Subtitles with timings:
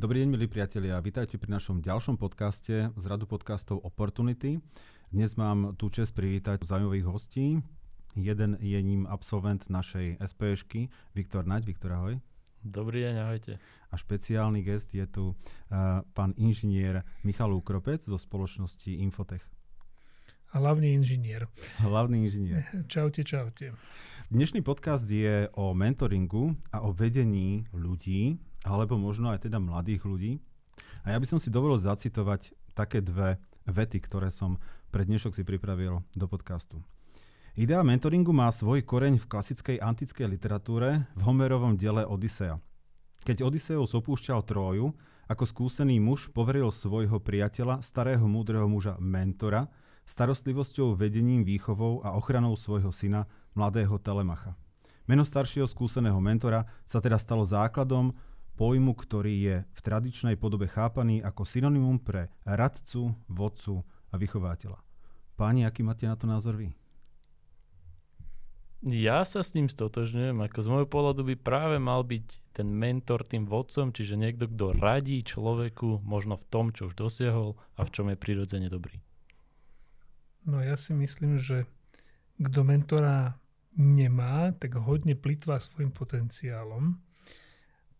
[0.00, 0.96] Dobrý deň, milí priatelia.
[0.96, 4.56] Vítajte pri našom ďalšom podcaste z radu podcastov Opportunity.
[5.12, 7.60] Dnes mám tú čest privítať zaujímavých hostí.
[8.16, 11.68] Jeden je ním absolvent našej SPŠky, Viktor Naď.
[11.68, 12.16] Viktor, ahoj.
[12.64, 13.60] Dobrý deň, ahojte.
[13.92, 19.44] A špeciálny gest je tu uh, pán inžinier Michal Ukropec zo spoločnosti Infotech.
[20.56, 21.44] Hlavný inžinier.
[21.84, 22.64] Hlavný inžinier.
[22.92, 23.76] Čaute, čaute.
[24.32, 30.32] Dnešný podcast je o mentoringu a o vedení ľudí, alebo možno aj teda mladých ľudí.
[31.04, 34.56] A ja by som si dovolil zacitovať také dve vety, ktoré som
[34.88, 36.80] pre dnešok si pripravil do podcastu.
[37.58, 42.62] Idea mentoringu má svoj koreň v klasickej antickej literatúre v Homerovom diele Odisea.
[43.26, 44.94] Keď Odiseus opúšťal Tróju,
[45.30, 49.70] ako skúsený muž poveril svojho priateľa, starého múdreho muža mentora,
[50.08, 54.58] starostlivosťou, vedením, výchovou a ochranou svojho syna, mladého Telemacha.
[55.06, 58.14] Meno staršieho skúseného mentora sa teda stalo základom
[58.60, 63.80] pojmu, ktorý je v tradičnej podobe chápaný ako synonymum pre radcu, vodcu
[64.12, 64.76] a vychovateľa.
[65.40, 66.76] Páni, aký máte na to názor vy?
[68.84, 73.24] Ja sa s ním stotožňujem, ako z môjho pohľadu by práve mal byť ten mentor
[73.24, 77.92] tým vodcom, čiže niekto, kto radí človeku možno v tom, čo už dosiahol a v
[77.92, 79.00] čom je prirodzene dobrý.
[80.44, 81.64] No ja si myslím, že
[82.40, 83.40] kto mentora
[83.76, 86.96] nemá, tak hodne plitvá svojim potenciálom,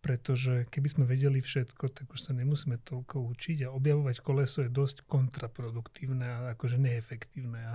[0.01, 4.73] pretože keby sme vedeli všetko, tak už sa nemusíme toľko učiť a objavovať koleso je
[4.73, 7.61] dosť kontraproduktívne a akože neefektívne.
[7.61, 7.73] A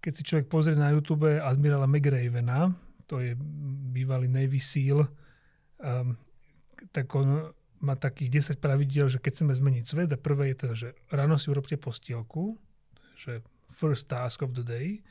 [0.00, 2.72] keď si človek pozrie na YouTube admirála McRavena,
[3.04, 3.36] to je
[3.92, 6.16] bývalý Navy SEAL, um,
[6.88, 7.52] tak on
[7.84, 11.36] má takých 10 pravidiel, že keď chceme zmeniť svet, a prvé je teda, že ráno
[11.36, 12.56] si urobte postielku,
[13.20, 15.04] že first task of the day,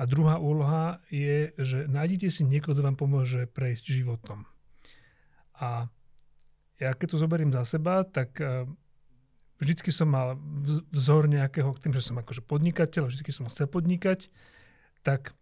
[0.00, 4.48] a druhá úloha je, že nájdete si niekoho, kto vám pomôže prejsť životom.
[5.60, 5.92] A
[6.80, 8.64] ja keď to zoberiem za seba, tak eh,
[9.60, 10.40] vždycky som mal
[10.90, 14.32] vzor nejakého, tým, že som akože podnikateľ, vždycky som chcel podnikať,
[15.04, 15.36] tak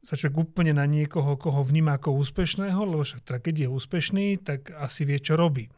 [0.00, 4.26] sa človek úplne na niekoho, koho vníma ako úspešného, lebo však teda keď je úspešný,
[4.40, 5.68] tak asi vie, čo robí.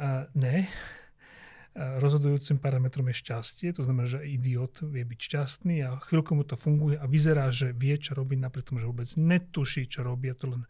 [0.00, 0.64] A ne,
[2.02, 6.56] rozhodujúcim parametrom je šťastie, to znamená, že idiot vie byť šťastný a chvíľku mu to
[6.56, 10.32] funguje a vyzerá, že vie, čo robí, napriek tomu, že vôbec netuší, čo robí.
[10.32, 10.64] A to len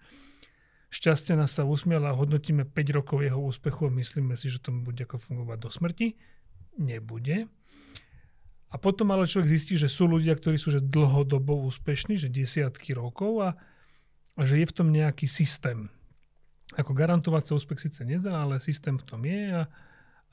[0.91, 4.71] šťastie nás sa usmiela a hodnotíme 5 rokov jeho úspechu a myslíme si, že to
[4.71, 6.07] bude ako fungovať do smrti.
[6.79, 7.51] Nebude.
[8.71, 12.93] A potom ale človek zistí, že sú ľudia, ktorí sú že dlhodobo úspešní, že desiatky
[12.93, 13.51] rokov a,
[14.37, 15.89] a že je v tom nejaký systém.
[16.75, 19.63] Ako garantovať sa úspech síce nedá, ale systém v tom je a,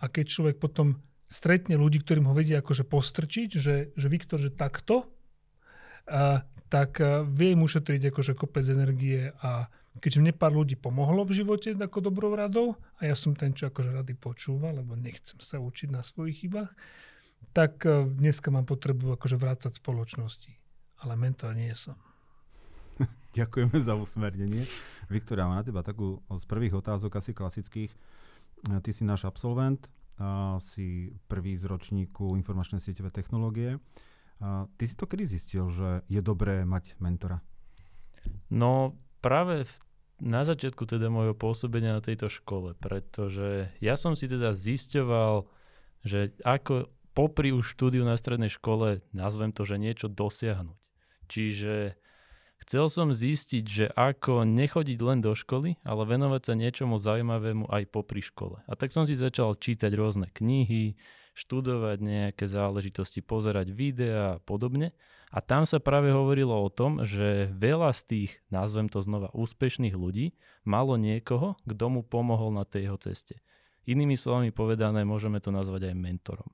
[0.02, 0.98] a keď človek potom
[1.30, 5.08] stretne ľudí, ktorým ho vedia akože postrčiť, že, že Viktor, že takto,
[6.10, 6.42] a,
[6.74, 6.98] tak
[7.30, 9.70] vie im ušetriť akože kopec energie a
[10.02, 13.70] keďže mne pár ľudí pomohlo v živote ako dobrou radou a ja som ten, čo
[13.70, 16.72] akože rady počúva, lebo nechcem sa učiť na svojich chybách,
[17.54, 17.86] tak
[18.18, 20.52] dneska mám potrebu akože vrácať spoločnosti.
[21.04, 22.00] Ale mentor nie som.
[23.38, 24.64] Ďakujeme za usmernenie.
[25.12, 27.92] Viktoria, mám na teba takú z prvých otázok, asi klasických.
[28.64, 33.82] Ty si náš absolvent, a si prvý z ročníku informačné sieťové technológie.
[34.40, 37.42] A ty si to kedy zistil, že je dobré mať mentora?
[38.54, 39.74] No práve v,
[40.20, 45.48] na začiatku teda môjho pôsobenia na tejto škole, pretože ja som si teda zisťoval,
[46.04, 50.78] že ako popri už štúdiu na strednej škole, nazvem to, že niečo dosiahnuť.
[51.32, 51.96] Čiže
[52.64, 57.92] Chcel som zistiť, že ako nechodiť len do školy, ale venovať sa niečomu zaujímavému aj
[57.92, 58.64] popri škole.
[58.64, 60.96] A tak som si začal čítať rôzne knihy,
[61.36, 64.96] študovať nejaké záležitosti, pozerať videá a podobne.
[65.34, 69.98] A tam sa práve hovorilo o tom, že veľa z tých, nazvem to znova, úspešných
[69.98, 73.42] ľudí malo niekoho, kto mu pomohol na tej jeho ceste.
[73.90, 76.54] Inými slovami povedané, môžeme to nazvať aj mentorom.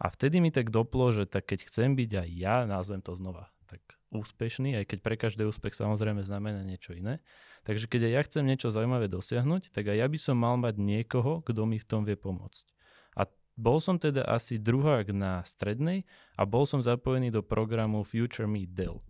[0.00, 3.52] A vtedy mi tak doplo, že tak keď chcem byť aj ja, nazvem to znova,
[3.68, 7.20] tak úspešný, aj keď pre každý úspech samozrejme znamená niečo iné.
[7.68, 10.80] Takže keď aj ja chcem niečo zaujímavé dosiahnuť, tak aj ja by som mal mať
[10.80, 12.77] niekoho, kto mi v tom vie pomôcť.
[13.58, 16.06] Bol som teda asi druhák na strednej
[16.38, 19.02] a bol som zapojený do programu Future Me Dell.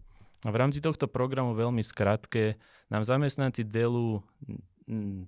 [0.47, 2.57] A v rámci tohto programu veľmi skrátke
[2.89, 4.25] nám zamestnanci Dellu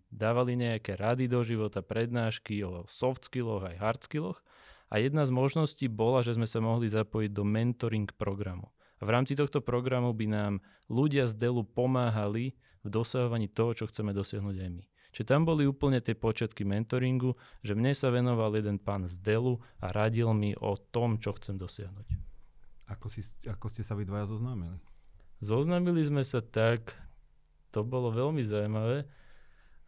[0.08, 4.40] dávali nejaké rady do života, prednášky o soft skilloch aj hard skilloch
[4.88, 8.73] a jedna z možností bola, že sme sa mohli zapojiť do mentoring programu.
[9.00, 10.52] A v rámci tohto programu by nám
[10.88, 14.84] ľudia z Delu pomáhali v dosahovaní toho, čo chceme dosiahnuť aj my.
[15.11, 17.35] Čiže tam boli úplne tie počiatky mentoringu,
[17.67, 21.59] že mne sa venoval jeden pán z Delu a radil mi o tom, čo chcem
[21.59, 22.07] dosiahnuť.
[22.91, 24.79] Ako, si, ako ste sa vy dvaja zoznámili?
[25.43, 26.95] Zoznámili sme sa tak,
[27.75, 29.07] to bolo veľmi zaujímavé.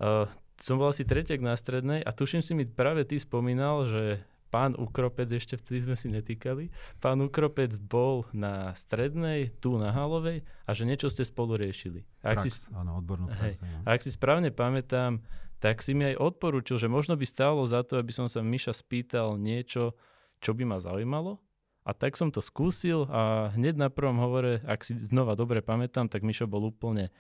[0.03, 0.27] Uh,
[0.59, 4.77] som bol asi tretiak na strednej a tuším si mi práve ty spomínal, že pán
[4.77, 6.69] Ukropec, ešte vtedy sme si netýkali,
[7.01, 12.05] pán Ukropec bol na strednej, tu na Halovej a že niečo ste spolu riešili.
[12.21, 13.65] Ak prax, si, áno, odbornú prax.
[13.65, 15.25] Hej, ak si správne pamätám,
[15.57, 18.77] tak si mi aj odporúčil, že možno by stálo za to, aby som sa Miša
[18.77, 19.97] spýtal niečo,
[20.45, 21.41] čo by ma zaujímalo.
[21.83, 26.07] A tak som to skúsil a hneď na prvom hovore, ak si znova dobre pamätám,
[26.07, 27.11] tak Mišo bol úplne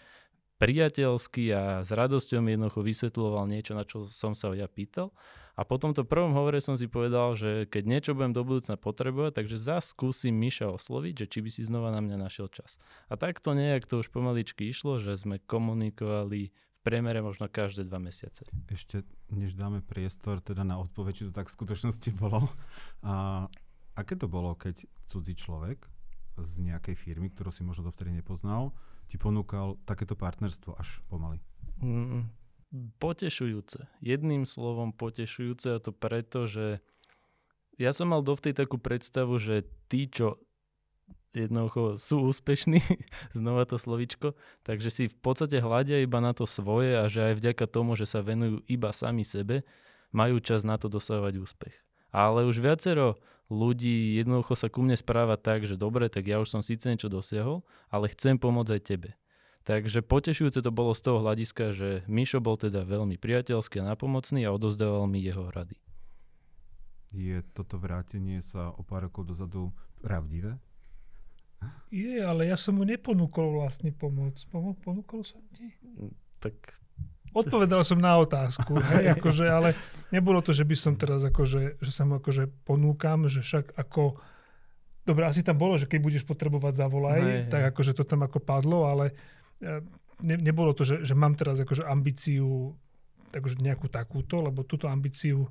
[0.62, 5.10] priateľský a s radosťou mi jednoducho vysvetľoval niečo, na čo som sa ja pýtal.
[5.52, 9.36] A po tomto prvom hovore som si povedal, že keď niečo budem do budúcna potrebovať,
[9.36, 12.80] takže zás skúsim Miša osloviť, že či by si znova na mňa našiel čas.
[13.12, 18.00] A takto nejak to už pomaličky išlo, že sme komunikovali v priemere možno každé dva
[18.00, 18.48] mesiace.
[18.72, 22.48] Ešte než dáme priestor teda na odpoveď, či to tak v skutočnosti bolo.
[23.04, 23.44] A
[23.92, 25.84] aké to bolo, keď cudzí človek
[26.40, 28.72] z nejakej firmy, ktorú si možno dovtedy nepoznal,
[29.04, 31.44] ti ponúkal takéto partnerstvo až pomaly?
[31.84, 32.24] Mm,
[32.72, 33.86] potešujúce.
[34.00, 36.80] Jedným slovom potešujúce a to preto, že
[37.76, 40.40] ja som mal dovtedy takú predstavu, že tí, čo
[41.32, 42.80] jednoducho sú úspešní,
[43.36, 47.34] znova to slovičko, takže si v podstate hľadia iba na to svoje a že aj
[47.40, 49.64] vďaka tomu, že sa venujú iba sami sebe,
[50.12, 51.76] majú čas na to dosahovať úspech.
[52.12, 53.16] Ale už viacero
[53.48, 57.08] ľudí jednoducho sa ku mne správa tak, že dobre, tak ja už som síce niečo
[57.08, 59.08] dosiahol, ale chcem pomôcť aj tebe.
[59.62, 64.42] Takže potešujúce to bolo z toho hľadiska, že Mišo bol teda veľmi priateľský a napomocný
[64.42, 65.78] a odozdával mi jeho rady.
[67.14, 69.70] Je toto vrátenie sa o pár rokov dozadu
[70.02, 70.58] pravdivé?
[71.94, 74.34] Je, ale ja som mu neponúkol vlastne pomoc.
[74.82, 75.70] Ponúkol som ti?
[76.42, 76.58] Tak
[77.32, 79.72] Odpovedal som na otázku, hej, akože, ale
[80.12, 84.20] nebolo to, že by som teraz akože, že sa mu akože ponúkam, že však ako,
[85.08, 88.36] dobre, asi tam bolo, že keď budeš potrebovať zavolaj, hej, tak akože to tam ako
[88.36, 89.16] padlo, ale
[90.22, 92.74] ne, nebolo to, že, že mám teraz akože ambíciu
[93.32, 95.48] takže nejakú takúto, lebo túto ambíciu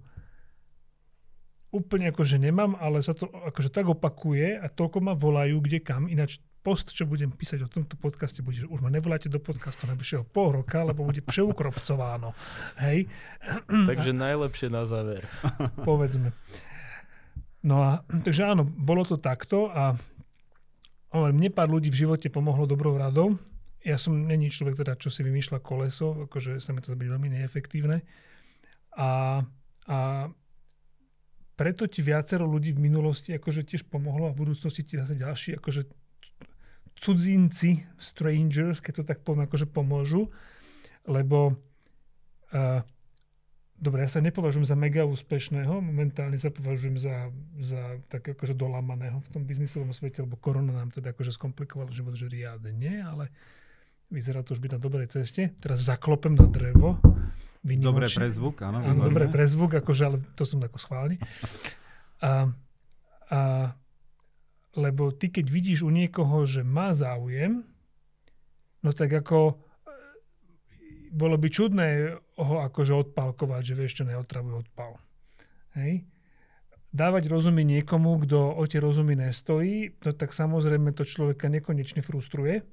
[1.74, 6.06] úplne akože nemám, ale sa to akože tak opakuje a toľko ma volajú kde kam,
[6.06, 9.90] ináč post, čo budem písať o tomto podcaste, bude, že už ma nevoláte do podcastu
[9.90, 12.38] najbližšieho pol roka, lebo bude přeukropcováno.
[12.78, 13.10] Hej?
[13.90, 15.26] Takže najlepšie na záver.
[15.90, 16.38] Povedzme.
[17.62, 19.94] No a takže áno, bolo to takto a
[21.14, 23.38] mne pár ľudí v živote pomohlo dobrou radou.
[23.82, 27.30] Ja som není človek teda, čo si vymýšľa koleso, akože sa mi to byť veľmi
[27.34, 28.06] neefektívne.
[28.94, 29.42] A,
[29.90, 29.98] a
[31.58, 35.58] preto ti viacero ľudí v minulosti akože tiež pomohlo a v budúcnosti ti zase ďalší
[35.62, 35.82] akože
[37.02, 40.30] cudzinci, strangers, keď to tak poviem, akože pomôžu,
[41.10, 41.58] lebo
[42.54, 42.82] uh,
[43.82, 49.18] dobre, ja sa nepovažujem za mega úspešného, momentálne sa považujem za, za tak akože dolamaného
[49.18, 53.34] v tom biznisovom svete, lebo korona nám teda akože skomplikovala život, že riadne ale
[54.12, 55.56] vyzerá to už byť na dobrej ceste.
[55.64, 57.00] Teraz zaklopem na drevo.
[57.64, 58.84] Dobre pre zvuk, áno.
[58.84, 61.16] Áno, dobre pre zvuk, akože, ale to som ako schválne.
[62.20, 62.52] A,
[63.32, 63.40] a
[64.76, 67.64] lebo ty keď vidíš u niekoho, že má záujem,
[68.84, 69.54] no tak ako e,
[71.12, 71.88] bolo by čudné
[72.40, 74.96] ho akože odpálkovať, že vieš čo, neotravuje odpal.
[75.76, 76.08] Hej?
[76.92, 82.64] Dávať rozumy niekomu, kto o tie rozumy nestojí, no tak samozrejme to človeka nekonečne frustruje,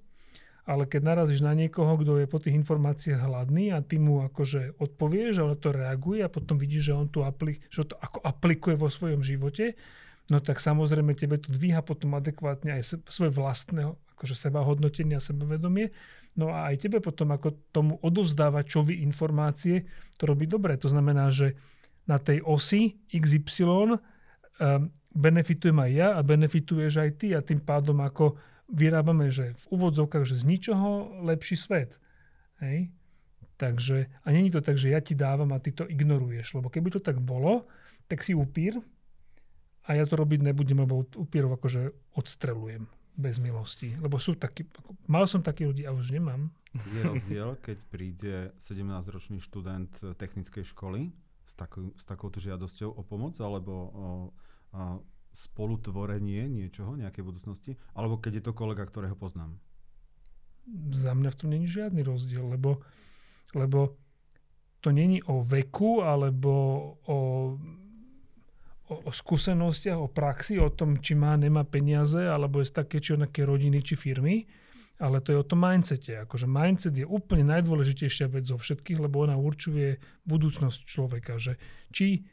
[0.68, 4.76] ale keď narazíš na niekoho, kto je po tých informáciách hladný a ty mu akože
[4.76, 8.20] odpovieš a on to reaguje a potom vidíš, že on tu apli- že to ako
[8.20, 9.80] aplikuje vo svojom živote,
[10.28, 15.24] no tak samozrejme tebe to dvíha potom adekvátne aj svoje vlastné akože seba hodnotenie a
[15.24, 15.88] sebavedomie.
[16.36, 19.88] No a aj tebe potom ako tomu odovzdávať čovi informácie,
[20.20, 20.76] to robí dobre.
[20.76, 21.56] To znamená, že
[22.04, 23.98] na tej osi XY um,
[25.16, 28.36] benefitujem aj ja a benefituješ aj ty a tým pádom ako
[28.68, 31.96] vyrábame, že v úvodzovkách, že z ničoho lepší svet.
[32.60, 32.92] Hej?
[33.58, 36.94] Takže, a není to tak, že ja ti dávam a ty to ignoruješ, lebo keby
[36.94, 37.66] to tak bolo,
[38.06, 38.78] tak si upír
[39.88, 42.86] a ja to robiť nebudem, lebo upierov akože odstrelujem
[43.18, 43.98] bez milosti.
[43.98, 44.62] Lebo sú takí,
[45.10, 46.54] mal som takí ľudí a už nemám.
[46.94, 51.10] Je rozdiel, keď príde 17-ročný študent technickej školy
[51.42, 54.06] s, takou, s takouto žiadosťou o pomoc alebo o,
[54.70, 55.02] o
[55.38, 59.54] spolutvorenie niečoho, nejakej budúcnosti, alebo keď je to kolega, ktorého poznám.
[60.90, 62.82] Za mňa v tom není žiadny rozdiel, lebo,
[63.54, 63.94] lebo
[64.82, 66.52] to není o veku alebo
[67.06, 67.18] o
[68.88, 72.96] o, o skúsenostiach, o praxi, o tom, či má, nemá peniaze, alebo je z také
[72.98, 74.48] či onaké rodiny či firmy,
[74.98, 76.24] ale to je o tom mindsete.
[76.24, 81.38] Akože mindset je úplne najdôležitejšia vec zo všetkých, lebo ona určuje budúcnosť človeka.
[81.38, 81.54] Že
[81.94, 82.26] či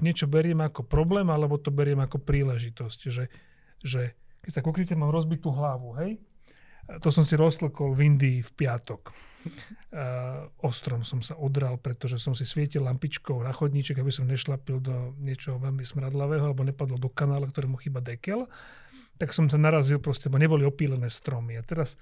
[0.00, 3.00] niečo beriem ako problém, alebo to beriem ako príležitosť.
[3.08, 3.24] Že,
[3.84, 4.02] že
[4.40, 6.16] keď sa koknite, mám rozbitú hlavu, hej?
[6.88, 9.12] To som si roztlkol v Indii v piatok.
[9.92, 14.80] Uh, ostrom som sa odral, pretože som si svietil lampičkou na chodníček, aby som nešlapil
[14.80, 18.48] do niečoho veľmi smradlavého alebo nepadol do kanála, ktorému chýba dekel.
[19.20, 21.60] Tak som sa narazil proste, bo neboli opílené stromy.
[21.60, 22.00] A teraz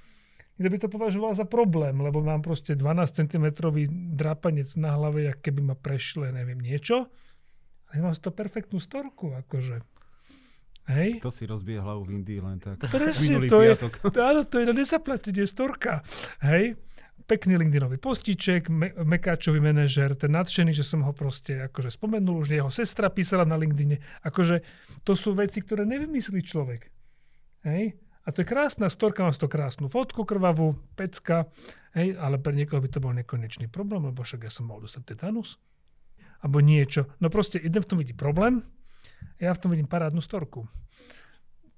[0.57, 3.47] Niekto by to považoval za problém, lebo mám proste 12 cm
[4.17, 7.13] drápanec na hlave, jak keby ma prešle, neviem, niečo.
[7.91, 9.83] Ale mám to perfektnú storku, akože.
[10.87, 11.19] Hej?
[11.19, 12.79] To si rozbije hlavu v Indii len tak.
[12.87, 13.93] Presne, to piatok.
[14.07, 16.07] je, áno, to je na nezaplatenie storka.
[16.47, 16.79] Hej?
[17.27, 22.55] Pekný LinkedInový postiček, me, Mekáčový manažer, ten nadšený, že som ho proste akože spomenul, už
[22.55, 23.99] jeho sestra písala na LinkedIne.
[24.23, 24.63] Akože
[25.03, 26.87] to sú veci, ktoré nevymyslí človek.
[27.67, 27.99] Hej?
[28.27, 31.47] A to je krásna storka, mám to krásnu fotku krvavú, pecka,
[31.95, 35.15] hej, ale pre niekoho by to bol nekonečný problém, lebo však ja som mal dostať
[35.15, 35.63] tetanus.
[36.45, 37.09] Alebo niečo.
[37.21, 38.61] No proste jeden v tom vidí problém,
[39.41, 40.69] ja v tom vidím parádnu storku.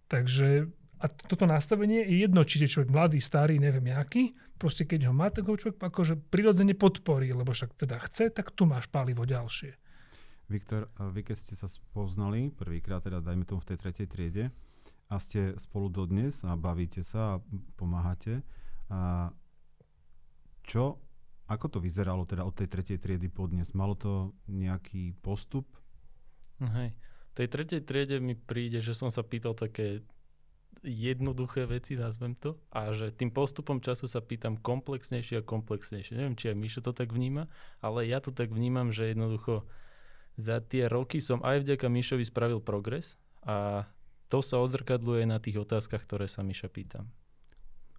[0.08, 5.10] Takže a toto nastavenie je jedno, či je človek mladý, starý, neviem jaký, proste keď
[5.10, 8.90] ho má, tak ho človek akože prirodzene podporí, lebo však teda chce, tak tu máš
[8.90, 9.78] palivo ďalšie.
[10.50, 14.44] Viktor, vy keď ste sa spoznali, prvýkrát teda dajme tomu v tej tretej triede,
[15.08, 17.40] a ste spolu dodnes a bavíte sa a
[17.80, 18.44] pomáhate.
[18.92, 19.32] A
[20.60, 21.00] čo,
[21.48, 23.72] ako to vyzeralo teda od tej tretej triedy po dnes?
[23.72, 25.64] Malo to nejaký postup?
[26.60, 26.92] No hej.
[27.32, 30.04] V tej tretej triede mi príde, že som sa pýtal také
[30.82, 36.14] jednoduché veci, nazvem to, a že tým postupom času sa pýtam komplexnejšie a komplexnejšie.
[36.14, 37.50] Neviem, či aj Mišo to tak vníma,
[37.82, 39.66] ale ja to tak vnímam, že jednoducho
[40.38, 43.88] za tie roky som aj vďaka Mišovi spravil progres a
[44.30, 47.10] to sa odzrkadluje na tých otázkach, ktoré sa Miša pýtam.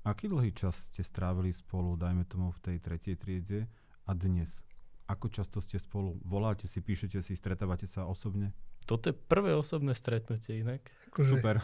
[0.08, 3.60] Aký dlhý čas ste strávili spolu, dajme tomu v tej tretej triede
[4.08, 4.64] a dnes?
[5.12, 6.16] Ako často ste spolu?
[6.24, 8.56] Voláte si, píšete si, stretávate sa osobne?
[8.88, 10.88] Toto je prvé osobné stretnutie inak.
[11.12, 11.60] Akože, Super.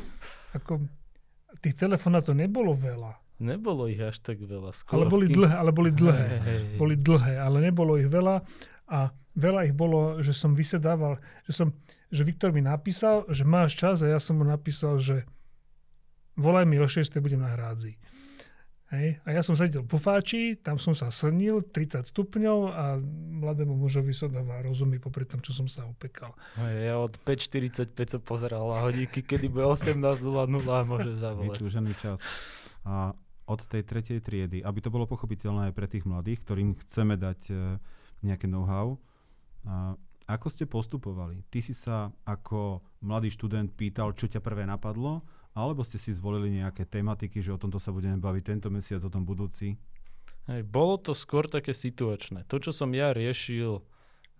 [0.58, 0.84] ako,
[1.64, 3.16] tých telefónov to nebolo veľa.
[3.40, 4.74] Nebolo ich až tak veľa.
[4.76, 5.00] Skôr.
[5.00, 6.24] Ale boli dlhé, ale boli dlhé.
[6.28, 6.62] Hey, hey.
[6.76, 8.44] Boli dlhé, ale nebolo ich veľa
[8.90, 11.68] a veľa ich bolo, že som vysedával, že, som,
[12.12, 15.24] že Viktor mi napísal, že máš čas a ja som mu napísal, že
[16.38, 17.98] volaj mi o 6, budem na hrádzi.
[18.88, 19.20] Hej.
[19.28, 22.96] A ja som sedel po fáči, tam som sa slnil, 30 stupňov a
[23.44, 26.32] mladému mužovi som dáva rozumy popri tom, čo som sa upekal.
[26.56, 31.60] Ja od 5.45 som pozeral na hodíky, kedy bude 18.00 a môže zavolať.
[31.60, 32.24] Vytúžený čas.
[32.88, 33.12] A
[33.44, 37.40] od tej tretej triedy, aby to bolo pochopiteľné aj pre tých mladých, ktorým chceme dať
[37.48, 37.54] e,
[38.24, 38.96] nejaké know-how.
[39.68, 41.44] A ako ste postupovali?
[41.52, 45.24] Ty si sa ako mladý študent pýtal, čo ťa prvé napadlo,
[45.56, 49.12] alebo ste si zvolili nejaké tematiky, že o tomto sa budeme baviť tento mesiac, o
[49.12, 49.78] tom budúci?
[50.48, 52.48] Hej, bolo to skôr také situačné.
[52.48, 53.84] To, čo som ja riešil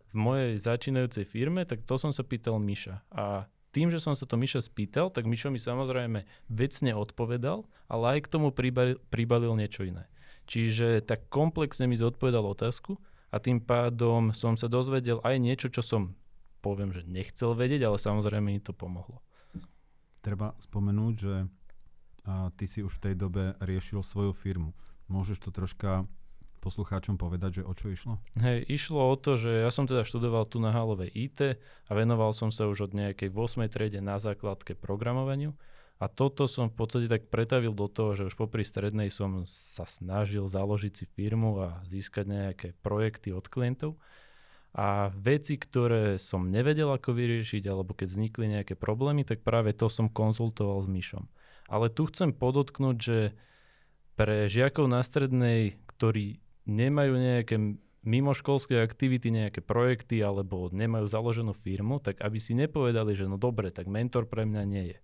[0.09, 3.05] v mojej začínajúcej firme, tak to som sa pýtal Miša.
[3.13, 3.45] A
[3.77, 8.19] tým, že som sa to Miša spýtal, tak Mišo mi samozrejme vecne odpovedal, ale aj
[8.25, 10.09] k tomu pribalil, pribalil niečo iné.
[10.49, 12.97] Čiže tak komplexne mi zodpovedal otázku
[13.29, 16.17] a tým pádom som sa dozvedel aj niečo, čo som
[16.65, 19.21] poviem, že nechcel vedieť, ale samozrejme mi to pomohlo.
[20.21, 21.35] Treba spomenúť, že
[22.27, 24.75] a, ty si už v tej dobe riešil svoju firmu.
[25.09, 26.05] Môžeš to troška
[26.59, 28.15] poslucháčom povedať, že o čo išlo?
[28.43, 31.57] Hej, išlo o to, že ja som teda študoval tu na Halovej IT
[31.87, 33.71] a venoval som sa už od nejakej 8.
[33.71, 35.55] triede na základke programovaniu
[35.99, 39.83] a toto som v podstate tak pretavil do toho, že už popri strednej som sa
[39.83, 43.99] snažil založiť si firmu a získať nejaké projekty od klientov.
[44.79, 49.91] A veci, ktoré som nevedel ako vyriešiť, alebo keď vznikli nejaké problémy, tak práve to
[49.91, 51.27] som konzultoval s Myšom.
[51.67, 53.19] Ale tu chcem podotknúť, že
[54.15, 56.39] pre žiakov na strednej, ktorí
[56.71, 57.59] nemajú nejaké
[58.07, 63.75] mimoškolské aktivity, nejaké projekty alebo nemajú založenú firmu, tak aby si nepovedali, že no dobre,
[63.75, 64.99] tak mentor pre mňa nie je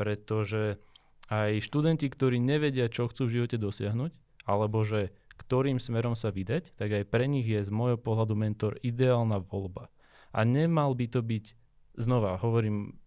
[0.00, 0.80] pretože
[1.28, 4.16] aj študenti, ktorí nevedia, čo chcú v živote dosiahnuť,
[4.48, 8.76] alebo že ktorým smerom sa vydať, tak aj pre nich je z môjho pohľadu mentor
[8.84, 9.88] ideálna voľba.
[10.36, 11.56] A nemal by to byť,
[11.96, 13.00] znova hovorím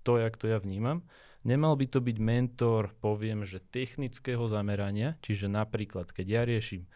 [0.00, 1.04] to, jak to ja vnímam,
[1.44, 6.88] nemal by to byť mentor, poviem, že technického zamerania, čiže napríklad, keď ja riešim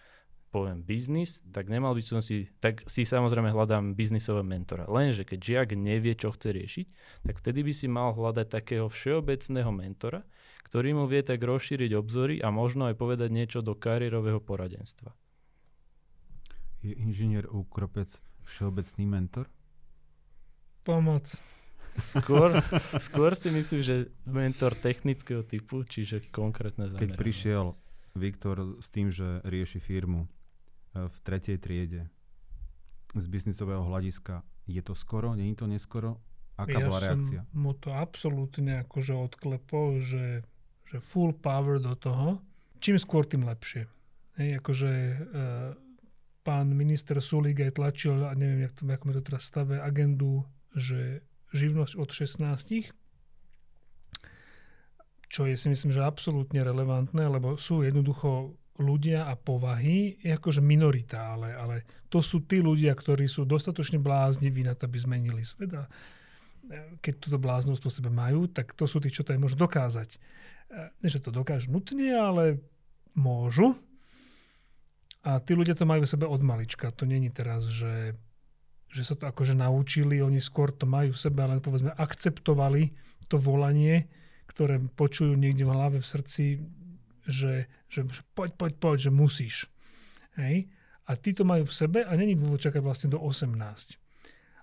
[0.49, 4.89] poviem biznis, tak nemal by som si, tak si samozrejme hľadám biznisového mentora.
[4.89, 6.87] Lenže keď žiak nevie, čo chce riešiť,
[7.29, 10.25] tak vtedy by si mal hľadať takého všeobecného mentora,
[10.69, 15.17] ktorý mu vie tak rozšíriť obzory a možno aj povedať niečo do kariérového poradenstva.
[16.85, 19.49] Je inžinier Ukropec všeobecný mentor?
[20.85, 21.33] Pomoc.
[21.99, 22.55] Skôr,
[23.03, 27.03] skôr si myslím, že mentor technického typu, čiže konkrétne zameranie.
[27.03, 27.75] Keď prišiel
[28.15, 30.31] Viktor s tým, že rieši firmu,
[31.07, 32.11] v tretej triede
[33.15, 34.43] z biznisového hľadiska.
[34.69, 35.33] Je to skoro?
[35.33, 36.21] Není to neskoro?
[36.59, 37.41] Aká ja bola reakcia?
[37.47, 40.43] som mu to absolútne akože odklepol, že,
[40.89, 42.41] že full power do toho.
[42.81, 43.85] Čím skôr, tým lepšie.
[44.39, 45.17] Hej, akože e,
[46.47, 51.27] pán minister Sulík aj tlačil, a neviem, jak to, ako to teraz stave, agendu, že
[51.53, 52.95] živnosť od 16
[55.29, 60.65] čo je si myslím, že absolútne relevantné, lebo sú jednoducho ľudia a povahy, je akože
[60.65, 61.77] minorita, ale, ale
[62.09, 65.91] to sú tí ľudia, ktorí sú dostatočne blázniví na to, aby zmenili svet a e,
[67.03, 70.17] keď túto bláznosť po sebe majú, tak to sú tí, čo to je môžu dokázať.
[70.69, 72.61] E, že to dokážu nutne, ale
[73.17, 73.73] môžu.
[75.25, 76.93] A tí ľudia to majú v sebe od malička.
[76.95, 78.17] To není teraz, že,
[78.93, 82.95] že sa to akože naučili, oni skôr to majú v sebe, ale povedzme akceptovali
[83.29, 84.09] to volanie,
[84.49, 86.45] ktoré počujú niekde v hlave, v srdci,
[87.29, 89.69] že, že poď, poď, poď, že musíš.
[90.41, 90.73] Hej?
[91.05, 93.53] A tí to majú v sebe a není dôvod čakať vlastne do 18.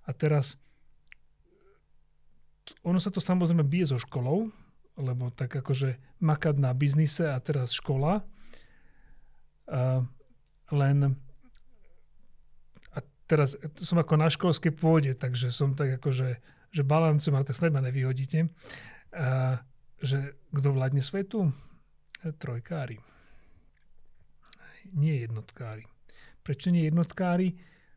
[0.05, 0.57] A teraz
[2.81, 4.50] ono sa to samozrejme bije so školou,
[4.95, 8.23] lebo tak akože makať na biznise a teraz škola.
[9.65, 10.05] Uh,
[10.71, 11.17] len
[12.95, 16.39] a teraz som ako na školskej pôde, takže som tak akože
[16.75, 18.51] že balancujem, ale tak snad ma nevyhodíte.
[19.15, 19.55] Uh,
[20.03, 21.55] že kto vládne svetu?
[22.19, 22.99] Trojkári.
[24.91, 25.87] Nie jednotkári.
[26.43, 27.55] Prečo nie jednotkári?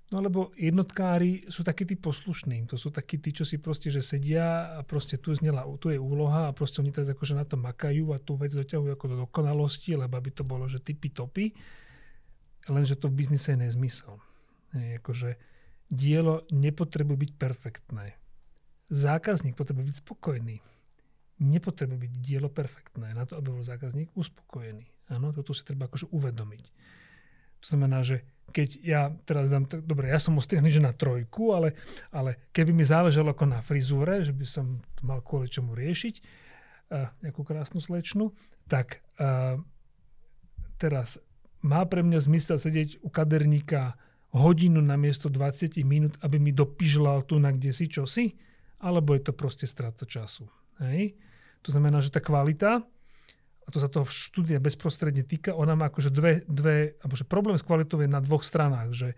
[0.08, 2.64] No lebo jednotkári sú takí tí poslušní.
[2.72, 6.00] To sú takí tí, čo si proste, že sedia a proste tu, znela, tu je
[6.00, 9.16] úloha a proste oni teraz akože na to makajú a tú vec doťahujú ako do
[9.28, 11.52] dokonalosti, lebo aby to bolo, že typy topy.
[12.72, 14.16] Lenže to v biznise je nezmysel.
[14.72, 15.36] Je, akože
[15.92, 18.16] dielo nepotrebuje byť perfektné.
[18.88, 20.56] Zákazník potrebuje byť spokojný
[21.38, 24.90] nepotrebuje byť dielo perfektné na to, aby bol zákazník uspokojený.
[25.14, 26.64] Áno, toto si treba akože uvedomiť.
[27.62, 31.52] To znamená, že keď ja teraz dám, tak, dobre, ja som ostrihný, že na trojku,
[31.52, 31.76] ale,
[32.08, 37.12] ale keby mi záležalo ako na frizúre, že by som mal kvôli čomu riešiť, uh,
[37.20, 38.32] nejakú krásnu slečnu,
[38.66, 39.60] tak uh,
[40.80, 41.20] teraz
[41.60, 43.98] má pre mňa zmysel sedieť u kaderníka
[44.32, 48.36] hodinu na miesto 20 minút, aby mi dopižlal tu na kde si čosi,
[48.78, 50.46] alebo je to proste strata času.
[50.78, 51.18] Hej?
[51.66, 52.86] To znamená, že tá kvalita,
[53.68, 57.60] a to sa toho štúdia bezprostredne týka, ona má akože dve, dve alebo že problém
[57.60, 59.08] s kvalitou je na dvoch stranách, že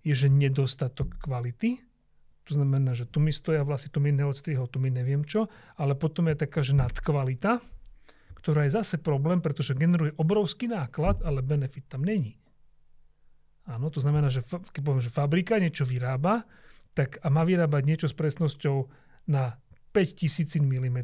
[0.00, 1.84] je, že nedostatok kvality,
[2.48, 5.92] to znamená, že tu mi stoja vlasy, tu mi neodstrihol, tu mi neviem čo, ale
[5.92, 7.60] potom je taká, že nadkvalita,
[8.40, 12.40] ktorá je zase problém, pretože generuje obrovský náklad, ale benefit tam není.
[13.68, 16.48] Áno, to znamená, že keď poviem, že fabrika niečo vyrába,
[16.96, 18.88] tak a má vyrábať niečo s presnosťou
[19.28, 19.60] na
[19.92, 20.98] 5000 mm,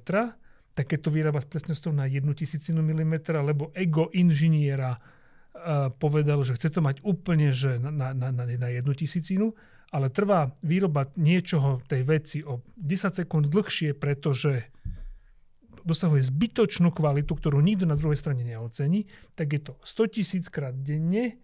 [0.74, 2.34] tak keď to vyrába s presnosťou na 1000
[2.74, 3.14] mm,
[3.46, 8.68] lebo ego inžiniera uh, povedal, že chce to mať úplne že na, na, na, na
[8.68, 9.54] jednu tisícinu,
[9.94, 14.74] ale trvá výroba niečoho tej veci o 10 sekúnd dlhšie, pretože
[15.86, 19.06] dosahuje zbytočnú kvalitu, ktorú nikto na druhej strane neocení,
[19.38, 21.38] tak je to 100 tisíc krát denne,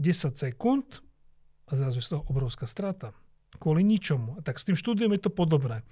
[0.00, 1.04] 10 sekúnd
[1.68, 3.12] a zrazu je z toho obrovská strata.
[3.60, 4.40] Kvôli ničomu.
[4.40, 5.84] Tak s tým štúdiom je to podobné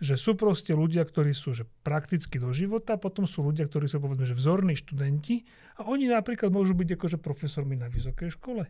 [0.00, 4.00] že sú proste ľudia, ktorí sú že prakticky do života, potom sú ľudia, ktorí sú
[4.00, 5.44] povedzme, že vzorní študenti
[5.76, 8.64] a oni napríklad môžu byť akože profesormi na vysokej škole.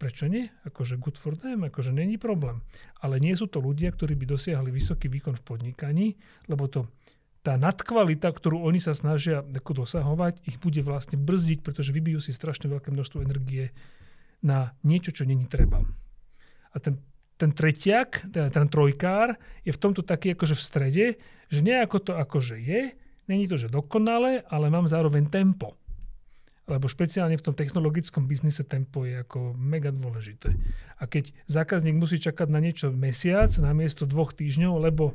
[0.00, 0.48] Prečo nie?
[0.66, 2.64] Akože good for them, akože není problém.
[2.98, 6.06] Ale nie sú to ľudia, ktorí by dosiahli vysoký výkon v podnikaní,
[6.48, 6.90] lebo to
[7.42, 12.30] tá nadkvalita, ktorú oni sa snažia ako dosahovať, ich bude vlastne brzdiť, pretože vybijú si
[12.30, 13.74] strašne veľké množstvo energie
[14.42, 15.82] na niečo, čo není treba.
[16.72, 16.98] A ten
[17.36, 19.34] ten tretiak, ten, ten trojkár,
[19.66, 21.06] je v tomto taký akože v strede,
[21.52, 22.94] že nejako to akože je,
[23.28, 25.76] není to, že dokonale, ale mám zároveň tempo.
[26.70, 30.54] Lebo špeciálne v tom technologickom biznise tempo je ako mega dôležité.
[31.02, 35.12] A keď zákazník musí čakať na niečo mesiac namiesto dvoch týždňov, lebo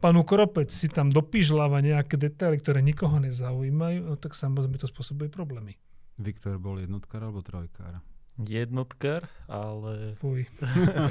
[0.00, 5.28] panu Kropec si tam dopižľava nejaké detaily, ktoré nikoho nezaujímajú, no tak samozrejme to spôsobuje
[5.28, 5.76] problémy.
[6.18, 8.00] Viktor bol jednotkár alebo trojkár?
[8.38, 10.14] Jednotkar, ale...
[10.22, 10.46] Fuj.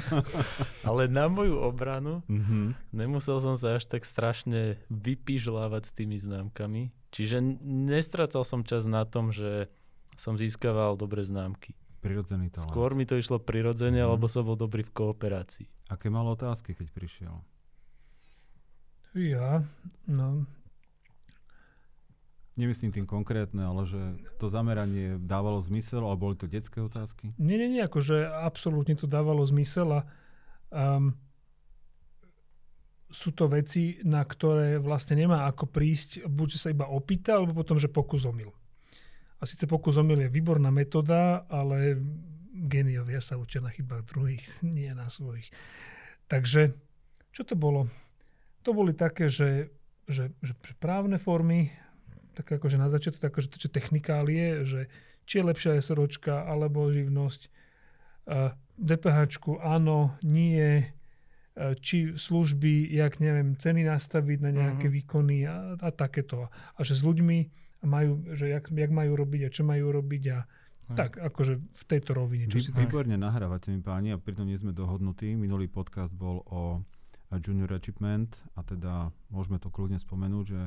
[0.88, 2.96] ale na moju obranu mm-hmm.
[2.96, 6.88] nemusel som sa až tak strašne vypižlávať s tými známkami.
[7.12, 9.68] Čiže nestracal som čas na tom, že
[10.16, 11.76] som získaval dobré známky.
[12.00, 12.70] Prirodzený talent.
[12.70, 14.12] Skôr mi to išlo prirodzene, mm-hmm.
[14.16, 15.66] lebo som bol dobrý v kooperácii.
[15.92, 17.34] Aké mal otázky, keď prišiel?
[19.16, 19.64] Ja,
[20.04, 20.44] no,
[22.58, 27.30] Nemyslím tým konkrétne, ale že to zameranie dávalo zmysel, alebo boli to detské otázky?
[27.38, 30.10] Nie, nie, nie, akože absolútne to dávalo zmysel a
[30.74, 31.14] um,
[33.08, 37.80] sú to veci, na ktoré vlastne nemá ako prísť, buď sa iba opýta, alebo potom,
[37.80, 38.52] že pokus omyl.
[39.38, 41.96] A síce pokus omyl je výborná metóda, ale
[42.52, 45.48] geniovia sa učia na chybách druhých, nie na svojich.
[46.28, 46.76] Takže,
[47.32, 47.88] čo to bolo?
[48.66, 49.72] To boli také, že,
[50.04, 51.72] že, že právne formy,
[52.38, 54.86] tak akože na začiatku, tak akože to, technikálie, že
[55.26, 57.50] či je lepšia SROčka alebo živnosť.
[58.28, 64.98] Uh, DPH áno, nie, uh, či služby, jak neviem, ceny nastaviť na nejaké uh-huh.
[65.02, 66.46] výkony a, a takéto.
[66.48, 67.38] A že s ľuďmi
[67.82, 70.38] majú, že jak, jak majú robiť a čo majú robiť a
[70.88, 72.48] tak, akože v tejto rovine.
[72.48, 75.36] Čo Vy, si výborne nahrávate mi páni a pritom nie sme dohodnutí.
[75.36, 76.80] Minulý podcast bol o
[77.36, 80.60] Junior Achievement a teda môžeme to kľudne spomenúť, že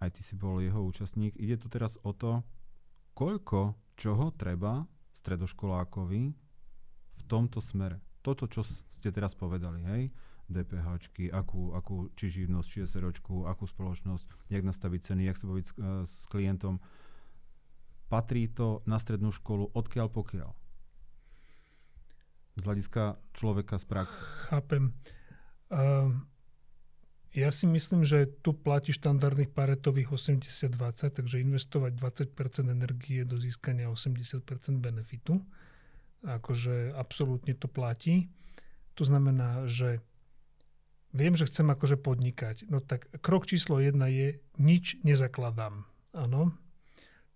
[0.00, 1.36] aj ty si bol jeho účastník.
[1.36, 2.40] Ide tu teraz o to,
[3.12, 6.22] koľko čoho treba stredoškolákovi
[7.20, 8.00] v tomto smere.
[8.24, 10.02] Toto, čo ste teraz povedali, hej?
[10.50, 10.98] DPH,
[11.30, 15.72] akú, akú, či živnosť, či SROčku, akú spoločnosť, jak nastaviť ceny, jak sa baviť s,
[15.78, 16.82] uh, s klientom.
[18.10, 20.50] Patrí to na strednú školu odkiaľ pokiaľ?
[22.58, 24.20] Z hľadiska človeka z praxe.
[24.50, 24.90] Chápem.
[25.70, 26.18] Uh,
[27.30, 33.86] ja si myslím, že tu platí štandardných paretových 80-20, takže investovať 20% energie do získania
[33.86, 34.42] 80%
[34.82, 35.38] benefitu.
[36.26, 38.26] Akože absolútne to platí.
[38.98, 40.02] To znamená, že
[41.14, 42.66] viem, že chcem akože podnikať.
[42.66, 45.86] No tak krok číslo jedna je, nič nezakladám.
[46.10, 46.50] Áno.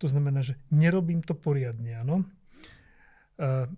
[0.03, 2.03] To znamená, že nerobím to poriadne.
[2.03, 2.27] Áno.
[3.39, 3.71] A,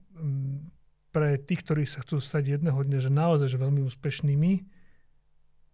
[1.13, 4.76] pre tých, ktorí sa chcú stať jedného dňa, že naozaj že veľmi úspešnými,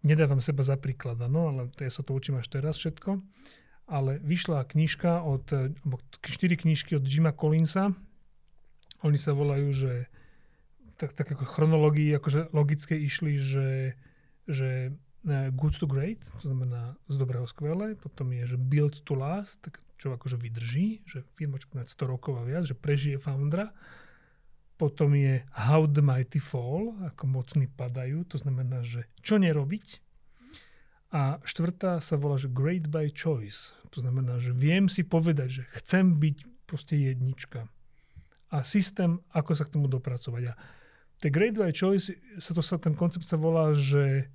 [0.03, 3.23] nedávam seba za príklad, áno, ale ja sa to učím až teraz všetko.
[3.87, 7.91] Ale vyšla knižka od, alebo štyri knižky od Jima Collinsa.
[9.03, 10.07] Oni sa volajú, že
[10.95, 13.97] tak, tak ako chronológii, akože logické išli, že
[14.47, 14.91] že
[15.23, 19.63] e, good to great, to znamená z dobrého skvelé, potom je, že build to last,
[19.63, 23.71] tak čo akože vydrží, že firma čo 100 rokov a viac, že prežije foundera.
[24.73, 30.01] Potom je how the mighty fall, ako mocní padajú, to znamená, že čo nerobiť.
[31.13, 35.63] A štvrtá sa volá, že great by choice, to znamená, že viem si povedať, že
[35.77, 37.69] chcem byť proste jednička.
[38.49, 40.43] A systém, ako sa k tomu dopracovať.
[40.49, 40.53] A
[41.23, 44.27] tej Great by Choice sa to sa, ten koncept sa volá, že,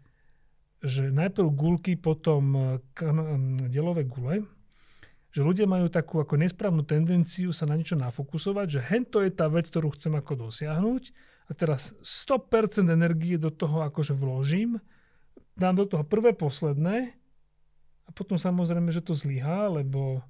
[0.81, 2.63] že najprv gulky, potom eh,
[2.97, 4.49] kan, mm, delové gule,
[5.29, 9.47] že ľudia majú takú ako nesprávnu tendenciu sa na niečo nafokusovať, že hento je tá
[9.53, 11.03] vec, ktorú chcem ako dosiahnuť
[11.49, 14.81] a teraz 100% energie do toho akože vložím,
[15.57, 17.13] dám do toho prvé, posledné
[18.09, 20.25] a potom samozrejme, že to zlyhá, lebo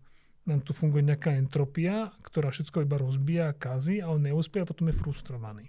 [0.48, 4.68] nám tu funguje nejaká entropia, ktorá všetko iba rozbíja a kazí a on neúspie a
[4.68, 5.66] potom je frustrovaný.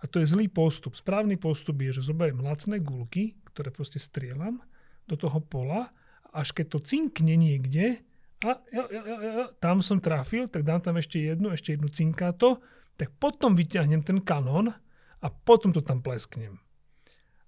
[0.00, 0.94] A to je zlý postup.
[0.94, 4.62] Správny postup je, že zoberiem lacné gulky, ktoré proste strieľam
[5.10, 5.90] do toho pola,
[6.30, 8.06] až keď to cinkne niekde,
[8.44, 11.88] a ja, ja, ja, ja, tam som trafil, tak dám tam ešte jednu, ešte jednu
[11.88, 12.60] cinkáto,
[13.00, 14.76] tak potom vyťahnem ten kanón
[15.24, 16.60] a potom to tam plesknem.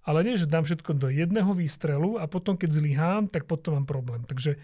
[0.09, 3.85] Ale nie, že dám všetko do jedného výstrelu a potom, keď zlyhám, tak potom mám
[3.85, 4.25] problém.
[4.25, 4.57] Takže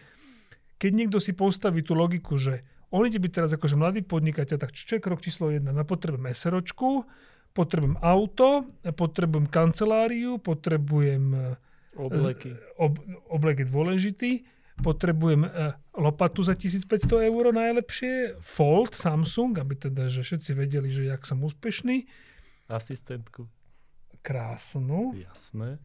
[0.81, 4.73] keď niekto si postaví tú logiku, že on ide byť teraz akože mladý podnikateľ, tak
[4.73, 5.77] čo je krok číslo jedna?
[5.77, 7.05] Na potrebujem SROčku,
[7.53, 11.45] potrebujem auto, potrebujem kanceláriu, potrebujem e,
[11.99, 12.57] obleky.
[12.81, 12.97] Ob,
[13.29, 14.31] oblek je dôležitý,
[14.83, 15.51] potrebujem e,
[15.95, 21.43] lopatu za 1500 eur najlepšie, Fold, Samsung, aby teda, že všetci vedeli, že jak som
[21.45, 22.09] úspešný.
[22.67, 23.47] Asistentku.
[24.25, 25.15] Krásnu.
[25.15, 25.79] Jasné.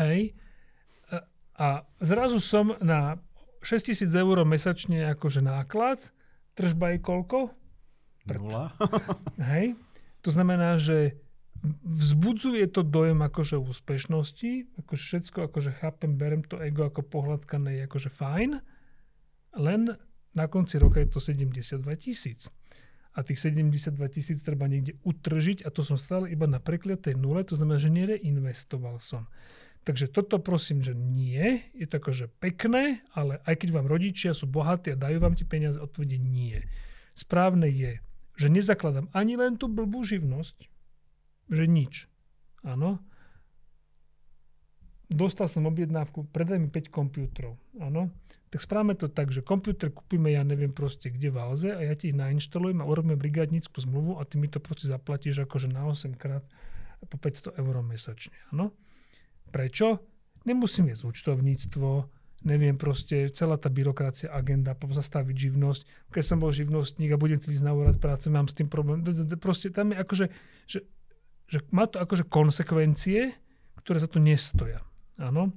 [0.00, 0.32] Hej.
[0.32, 1.16] E,
[1.54, 3.22] a zrazu som na
[3.62, 6.02] 6000 eur mesačne akože náklad,
[6.58, 7.38] tržba je koľko?
[8.26, 8.74] Nula.
[9.52, 9.78] Hej.
[10.22, 11.18] To znamená, že
[11.62, 17.82] vzbudzuje to dojem akože úspešnosti, ako všetko, akože chápem, berem to ego ako pohľadkané, je
[17.86, 18.50] akože fajn,
[19.62, 19.80] len
[20.34, 22.50] na konci roka je to 72 tisíc.
[23.12, 27.44] A tých 72 tisíc treba niekde utržiť a to som stále iba na prekliatej nule,
[27.44, 29.28] to znamená, že nereinvestoval som.
[29.82, 34.48] Takže toto prosím, že nie, je to akože pekné, ale aj keď vám rodičia sú
[34.48, 36.64] bohatí a dajú vám tie peniaze, odpovede nie.
[37.12, 38.00] Správne je,
[38.38, 40.71] že nezakladám ani len tú blbú živnosť,
[41.52, 42.08] že nič.
[42.64, 43.04] Áno.
[45.12, 47.60] Dostal som objednávku, predaj mi 5 počítačov.
[47.76, 48.08] Áno.
[48.48, 51.92] Tak správame to tak, že počítač kúpime, ja neviem proste kde v Alze a ja
[51.92, 55.84] ti ich nainštalujem a urobíme brigádnickú zmluvu a ty mi to proste zaplatíš akože na
[55.88, 56.44] 8 krát
[57.04, 58.36] po 500 eur mesačne.
[58.52, 58.72] Áno.
[59.52, 60.00] Prečo?
[60.48, 61.88] Nemusím viesť účtovníctvo,
[62.42, 66.10] neviem proste, celá tá byrokracia, agenda, pozastaviť živnosť.
[66.10, 69.06] Keď som bol živnostník a budem chcieť ísť na úrad práce, mám s tým problém.
[69.38, 70.26] Proste tam je akože,
[70.66, 70.78] že,
[71.46, 73.34] že má to akože konsekvencie,
[73.82, 74.82] ktoré za to nestoja.
[75.18, 75.54] Áno.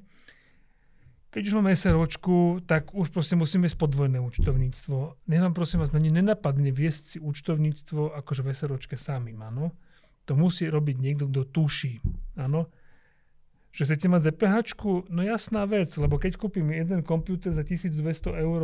[1.36, 5.28] Keď už mám SROčku, tak už proste musím viesť podvojné účtovníctvo.
[5.28, 9.76] Nech vám prosím vás, na ne nenapadne viesť si účtovníctvo akože v SROčke samým, áno.
[10.32, 12.00] To musí robiť niekto, kto tuší,
[12.40, 12.72] áno
[13.76, 14.56] že chcete mať DPH,
[15.12, 18.62] no jasná vec, lebo keď kúpim jeden počítač za 1200 eur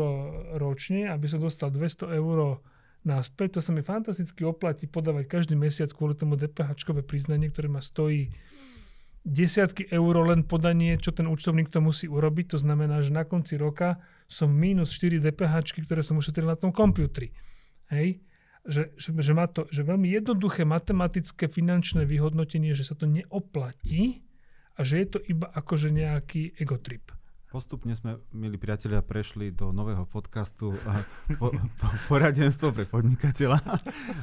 [0.55, 2.63] ročne, aby som dostal 200 eur
[3.07, 7.81] naspäť, to sa mi fantasticky oplatí podávať každý mesiac kvôli tomu DPH priznanie, ktoré ma
[7.81, 8.31] stojí
[9.21, 12.55] desiatky eur len podanie, čo ten účtovník to musí urobiť.
[12.55, 16.73] To znamená, že na konci roka som minus 4 DPH, ktoré som ušetril na tom
[16.73, 17.29] počítači.
[17.93, 18.25] Hej?
[18.61, 24.21] Že, že, že má to že veľmi jednoduché matematické finančné vyhodnotenie, že sa to neoplatí,
[24.77, 27.11] a že je to iba akože nejaký egotrip.
[27.51, 30.71] Postupne sme, milí priatelia, prešli do nového podcastu
[31.35, 33.59] po, po, Poradenstvo pre podnikateľa.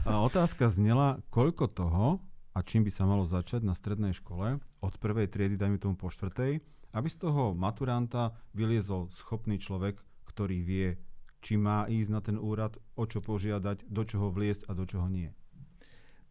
[0.08, 2.24] A otázka znela, koľko toho
[2.56, 6.08] a čím by sa malo začať na strednej škole od prvej triedy, dajme tomu po
[6.08, 6.64] štvrtej,
[6.96, 10.96] aby z toho maturanta vyliezol schopný človek, ktorý vie,
[11.44, 15.04] či má ísť na ten úrad, o čo požiadať, do čoho vliesť a do čoho
[15.04, 15.36] nie.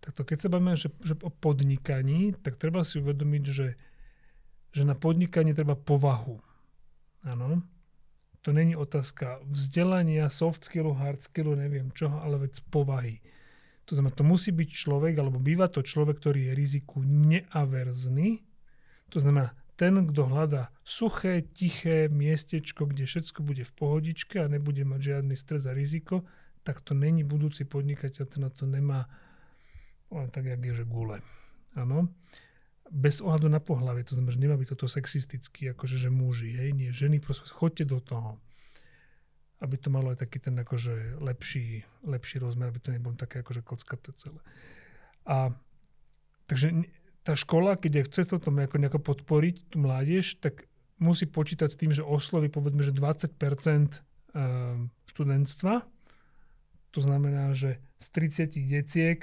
[0.01, 3.77] Takto, keď sa bavíme že, že o podnikaní, tak treba si uvedomiť, že
[4.77, 6.37] že na podnikanie treba povahu.
[7.27, 7.59] Áno.
[8.47, 13.19] To není otázka vzdelania, soft skillu, hard skillu, neviem čoho, ale vec povahy.
[13.91, 18.47] To znamená, to musí byť človek, alebo býva to človek, ktorý je riziku neaverzný.
[19.11, 24.87] To znamená, ten, kto hľadá suché, tiché miestečko, kde všetko bude v pohodičke a nebude
[24.87, 26.23] mať žiadny stres a riziko,
[26.63, 29.11] tak to není budúci podnikateľ, ten na to nemá
[30.07, 31.19] len tak, jak je, že gule.
[31.75, 32.11] Áno
[32.87, 36.71] bez ohľadu na pohľavie, to znamená, že nemá byť toto sexistický, akože že muži, hej,
[36.71, 38.39] nie, ženy, prosím, chodte do toho,
[39.59, 43.65] aby to malo aj taký ten akože lepší, lepší rozmer, aby to nebolo také akože
[43.65, 44.39] kockaté celé.
[45.25, 45.51] A
[46.45, 46.87] takže
[47.25, 50.69] tá škola, keď je chce to tom nejako, nejako podporiť tú mládež, tak
[51.01, 55.73] musí počítať s tým, že osloví povedzme, že 20% ehm, študentstva,
[56.93, 58.07] to znamená, že z
[58.47, 59.19] 30 deciek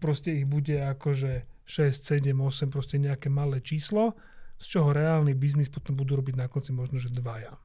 [0.00, 4.16] proste ich bude akože 6, 7, 8, proste nejaké malé číslo,
[4.60, 7.56] z čoho reálny biznis potom budú robiť na konci možno, že dvaja.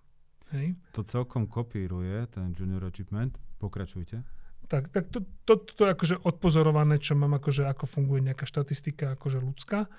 [0.55, 0.73] Hej?
[0.97, 3.37] To celkom kopíruje ten junior achievement.
[3.61, 4.25] Pokračujte.
[4.69, 8.45] Tak, tak to, to, to, to je akože odpozorované, čo mám akože ako funguje nejaká
[8.45, 9.89] štatistika akože ľudská.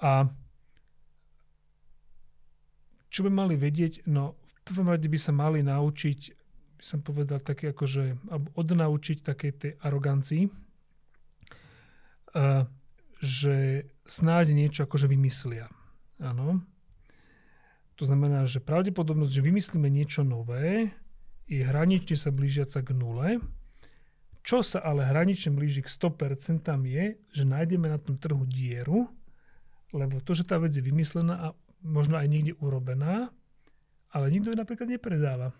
[0.00, 0.28] A
[3.12, 4.08] čo by mali vedieť?
[4.10, 6.20] No v prvom rade by sa mali naučiť,
[6.80, 10.48] by som povedal, také akože, alebo odnaučiť takej tej arogancii.
[12.34, 12.66] Uh,
[13.24, 15.72] že snáď niečo akože vymyslia.
[16.20, 16.60] Áno.
[17.96, 20.92] To znamená, že pravdepodobnosť, že vymyslíme niečo nové,
[21.48, 23.40] je hranične sa blížiaca k nule.
[24.44, 29.08] Čo sa ale hranične blíži k 100% je, že nájdeme na tom trhu dieru,
[29.96, 31.46] lebo to, že tá vec je vymyslená a
[31.80, 33.32] možno aj niekde urobená,
[34.12, 35.56] ale nikto ju napríklad nepredáva.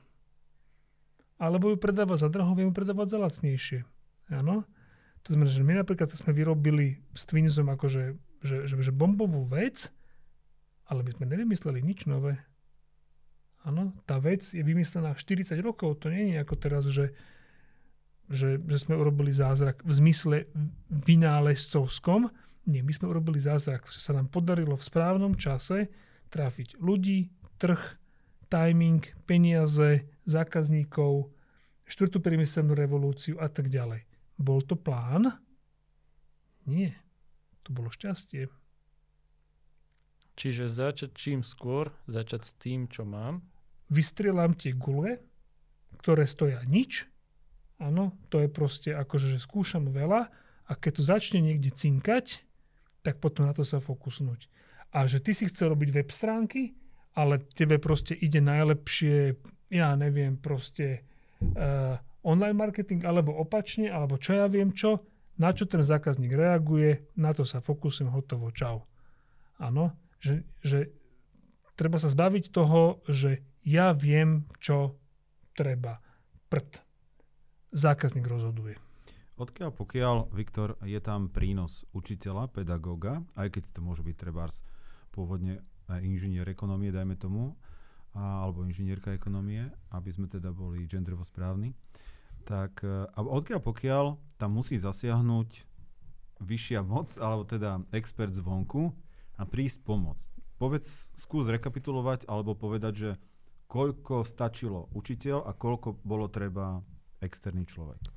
[1.41, 3.79] Alebo ju predáva za draho, vie ju predávať za lacnejšie.
[4.33, 4.69] Áno?
[5.25, 9.89] To znamená, že my napríklad sme vyrobili s Twinsom akože že, že, že bombovú vec,
[10.85, 12.37] ale my sme nevymysleli nič nové.
[13.65, 17.17] Áno, tá vec je vymyslená 40 rokov, to nie je ako teraz, že,
[18.29, 20.37] že, že sme urobili zázrak v zmysle
[20.93, 22.29] vynálezcovskom.
[22.69, 25.89] Nie, my sme urobili zázrak, že sa nám podarilo v správnom čase
[26.29, 27.81] trafiť ľudí, trh,
[28.53, 31.33] timing, peniaze, zákazníkov,
[31.89, 34.05] štvrtú priemyselnú revolúciu a tak ďalej.
[34.39, 35.31] Bol to plán?
[36.67, 36.97] Nie.
[37.65, 38.51] To bolo šťastie.
[40.35, 43.47] Čiže začať čím skôr, začať s tým, čo mám.
[43.89, 45.23] Vystrielam tie gule,
[46.03, 47.07] ktoré stoja nič.
[47.79, 50.31] Áno, to je proste akože, že skúšam veľa
[50.67, 52.43] a keď to začne niekde cinkať,
[53.05, 54.49] tak potom na to sa fokusnúť.
[54.95, 56.75] A že ty si chcel robiť web stránky,
[57.15, 59.39] ale tebe proste ide najlepšie,
[59.71, 61.03] ja neviem, proste
[61.55, 65.05] uh, online marketing, alebo opačne, alebo čo ja viem čo,
[65.37, 68.87] na čo ten zákazník reaguje, na to sa fokusujem, hotovo, čau.
[69.61, 70.95] Áno, že, že
[71.77, 74.99] treba sa zbaviť toho, že ja viem, čo
[75.55, 75.99] treba.
[76.49, 76.83] Prd.
[77.75, 78.79] Zákazník rozhoduje.
[79.35, 84.63] Odkiaľ pokiaľ, Viktor, je tam prínos učiteľa, pedagóga, aj keď to môže byť trebárs
[85.11, 85.59] pôvodne
[85.91, 87.59] inžinier ekonomie, dajme tomu,
[88.15, 91.75] alebo inžinierka ekonomie, aby sme teda boli genderovo správni
[92.45, 94.05] tak e, a odkiaľ pokiaľ
[94.37, 95.73] tam musí zasiahnuť
[96.45, 98.93] vyššia moc, alebo teda expert zvonku
[99.41, 100.29] a prísť pomôcť.
[100.61, 103.11] Povedz, skús rekapitulovať alebo povedať, že
[103.67, 106.85] koľko stačilo učiteľ a koľko bolo treba
[107.25, 108.13] externý človek.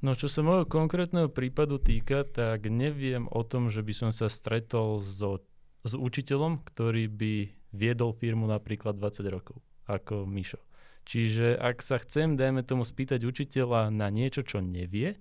[0.00, 4.32] No čo sa môjho konkrétneho prípadu týka, tak neviem o tom, že by som sa
[4.32, 5.44] stretol so,
[5.84, 7.34] s učiteľom, ktorý by
[7.70, 10.60] viedol firmu napríklad 20 rokov, ako Mišo.
[11.08, 15.18] Čiže ak sa chcem, dajme tomu, spýtať učiteľa na niečo, čo nevie,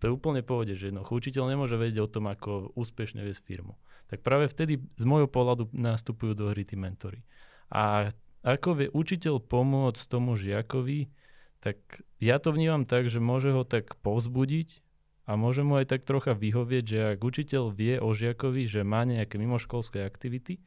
[0.00, 3.76] to je úplne pohode, že jednoducho učiteľ nemôže vedieť o tom, ako úspešne viesť firmu.
[4.10, 7.22] tak práve vtedy z môjho pohľadu nastupujú do hry tí mentory.
[7.70, 8.10] A
[8.42, 11.12] ako vie učiteľ pomôcť tomu žiakovi,
[11.60, 11.78] tak
[12.18, 14.82] ja to vnímam tak, že môže ho tak povzbudiť
[15.28, 19.06] a môže mu aj tak trocha vyhovieť, že ak učiteľ vie o žiakovi, že má
[19.06, 20.64] nejaké mimoškolské aktivity,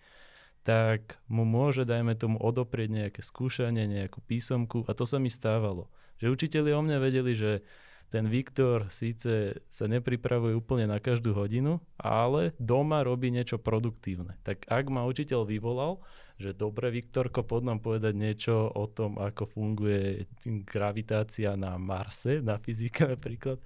[0.64, 5.92] tak mu môže, dajme tomu, odoprieť nejaké skúšanie, nejakú písomku a to sa mi stávalo.
[6.24, 7.68] Že učiteľi o mne vedeli, že
[8.14, 14.38] ten Viktor síce sa nepripravuje úplne na každú hodinu, ale doma robí niečo produktívne.
[14.46, 15.98] Tak ak ma učiteľ vyvolal,
[16.38, 22.62] že dobre Viktorko, pod nám povedať niečo o tom, ako funguje gravitácia na Marse, na
[22.62, 23.58] fyzika napríklad,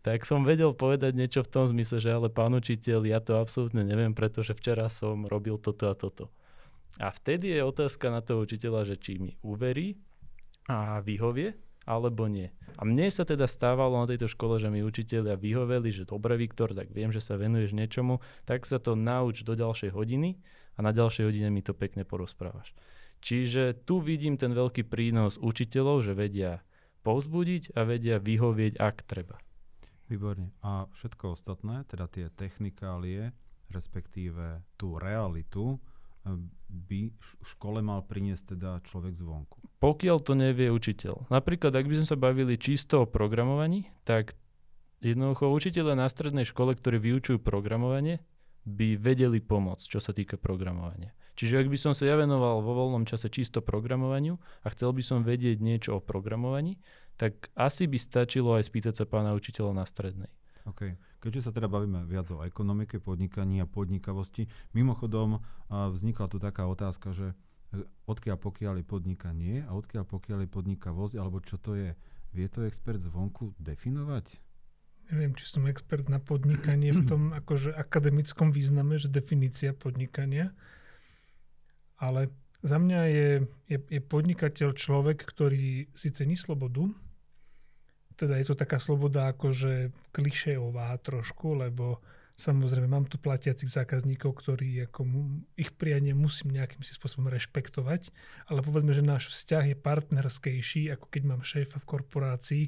[0.00, 3.84] tak som vedel povedať niečo v tom zmysle, že ale pán učiteľ, ja to absolútne
[3.84, 6.32] neviem, pretože včera som robil toto a toto.
[6.98, 9.94] A vtedy je otázka na toho učiteľa, že či mi uverí
[10.66, 11.54] a vyhovie,
[11.86, 12.50] alebo nie.
[12.76, 16.74] A mne sa teda stávalo na tejto škole, že mi učiteľia vyhoveli, že dobre Viktor,
[16.74, 20.38] tak viem, že sa venuješ niečomu, tak sa to nauč do ďalšej hodiny
[20.76, 22.74] a na ďalšej hodine mi to pekne porozprávaš.
[23.20, 26.64] Čiže tu vidím ten veľký prínos učiteľov, že vedia
[27.04, 29.36] povzbudiť a vedia vyhovieť, ak treba.
[30.08, 30.52] Výborne.
[30.64, 33.30] A všetko ostatné, teda tie technikálie,
[33.70, 35.78] respektíve tú realitu,
[36.70, 37.10] by
[37.42, 39.58] škole mal priniesť teda človek zvonku?
[39.80, 41.32] Pokiaľ to nevie učiteľ.
[41.32, 44.36] Napríklad, ak by sme sa bavili čisto o programovaní, tak
[45.00, 48.20] jednoducho učiteľe na strednej škole, ktorí vyučujú programovanie,
[48.68, 51.16] by vedeli pomôcť, čo sa týka programovania.
[51.40, 55.00] Čiže ak by som sa ja venoval vo voľnom čase čisto programovaniu a chcel by
[55.00, 56.76] som vedieť niečo o programovaní,
[57.16, 60.32] tak asi by stačilo aj spýtať sa pána učiteľa na strednej.
[60.68, 60.96] OK.
[61.20, 67.12] Keďže sa teda bavíme viac o ekonomike, podnikaní a podnikavosti, mimochodom vznikla tu taká otázka,
[67.12, 67.32] že
[67.72, 71.96] e, odkiaľ pokiaľ je podnikanie a odkiaľ pokiaľ je podnikavosť, alebo čo to je.
[72.30, 74.38] Vie to expert zvonku definovať?
[75.10, 80.54] Neviem, či som expert na podnikanie v tom akože akademickom význame, že definícia podnikania,
[81.98, 83.28] ale za mňa je,
[83.72, 86.92] je, je podnikateľ človek, ktorý si cení slobodu,
[88.20, 92.04] teda je to taká sloboda akože klišejová trošku, lebo
[92.36, 95.08] samozrejme mám tu platiacich zákazníkov, ktorí ako
[95.56, 98.12] ich prianie musím nejakým si spôsobom rešpektovať,
[98.52, 102.64] ale povedzme, že náš vzťah je partnerskejší, ako keď mám šéfa v korporácii,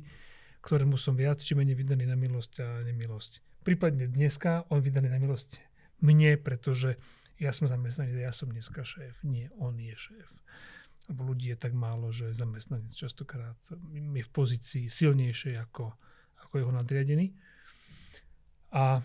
[0.65, 3.45] ktorému som viac či menej vydaný na milosť a nemilosť.
[3.61, 5.61] Prípadne dneska on vydaný na milosť
[6.01, 6.97] mne, pretože
[7.37, 10.43] ja som zamestnaný, ja som dneska šéf, nie on je šéf
[11.11, 13.59] lebo ľudí je tak málo, že zamestnanec častokrát
[13.91, 15.91] je v pozícii silnejšej ako,
[16.47, 17.35] ako jeho nadriadený.
[18.71, 19.03] A,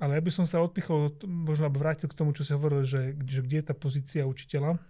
[0.00, 3.44] ale ja by som sa odpichol, možno vrátil k tomu, čo si hovoril, že, že
[3.44, 4.80] kde je tá pozícia učiteľa.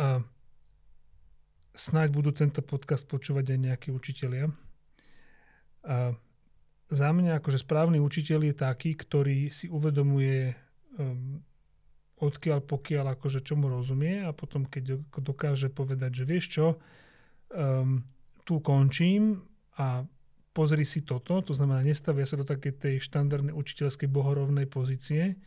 [0.00, 0.24] A
[1.74, 4.48] snáď budú tento podcast počúvať aj nejakí učitelia.
[5.84, 6.14] A
[6.90, 10.56] za mňa akože správny učiteľ je taký, ktorý si uvedomuje
[10.98, 11.38] um,
[12.20, 16.66] odkiaľ pokiaľ akože čomu rozumie a potom keď dokáže povedať, že vieš čo,
[17.56, 18.04] um,
[18.44, 19.40] tu končím
[19.80, 20.04] a
[20.52, 25.40] pozri si toto, to znamená nestavia sa do takej tej štandardnej učiteľskej bohorovnej pozície,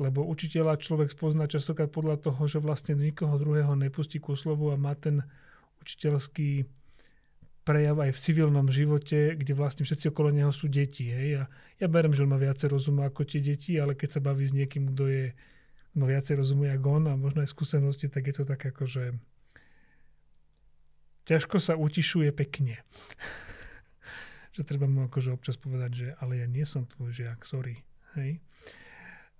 [0.00, 4.80] lebo učiteľa človek spozná častokrát podľa toho, že vlastne nikoho druhého nepustí ku slovu a
[4.80, 5.20] má ten
[5.84, 6.64] učiteľský
[7.62, 11.06] prejav aj v civilnom živote, kde vlastne všetci okolo neho sú deti.
[11.06, 11.28] Hej?
[11.38, 14.42] A ja berem, že on má viacej rozumu ako tie deti, ale keď sa baví
[14.42, 15.24] s niekým, kto je
[15.92, 19.04] no viacej rozumie ako on a možno aj skúsenosti, tak je to tak ako, že
[21.28, 22.80] ťažko sa utišuje pekne.
[24.56, 27.80] že treba mu akože občas povedať, že ale ja nie som tvoj žiak, sorry.
[28.16, 28.44] Hej?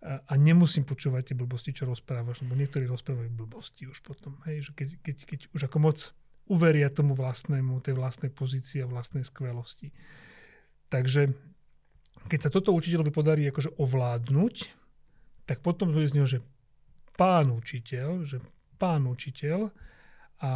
[0.03, 4.41] A, a nemusím počúvať tie blbosti, čo rozprávaš, lebo niektorí rozprávajú blbosti už potom.
[4.49, 4.69] Hej?
[4.69, 5.99] Že keď, keď, keď už ako moc
[6.51, 9.95] uveria tomu vlastnému, tej vlastnej pozícii a vlastnej skvelosti.
[10.91, 11.31] Takže
[12.27, 14.82] keď sa toto učiteľovi podarí akože ovládnuť,
[15.47, 16.41] tak potom to je z neho, že
[17.19, 18.39] pán učiteľ, že
[18.79, 19.71] pán učiteľ
[20.43, 20.51] a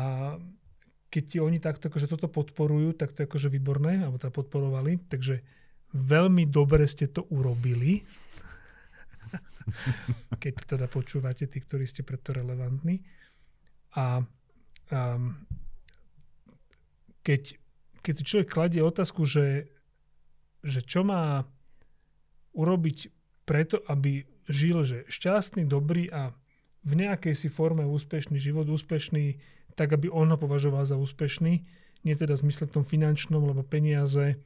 [1.06, 5.06] keď ti oni takto akože toto podporujú, tak to je akože výborné, alebo teda podporovali,
[5.06, 5.40] takže
[5.94, 8.02] veľmi dobre ste to urobili.
[10.42, 13.02] keď teda počúvate, tí, ktorí ste preto relevantní.
[13.96, 14.22] A
[14.92, 15.34] um,
[17.24, 17.58] keď,
[18.02, 19.70] keď si človek kladie otázku, že,
[20.62, 21.42] že čo má
[22.54, 22.98] urobiť
[23.46, 26.34] preto, aby žil, že šťastný, dobrý a
[26.86, 29.42] v nejakej si forme úspešný život, úspešný
[29.74, 31.54] tak, aby on ho považoval za úspešný,
[32.06, 34.38] nie teda v zmysle tom finančnom, lebo peniaze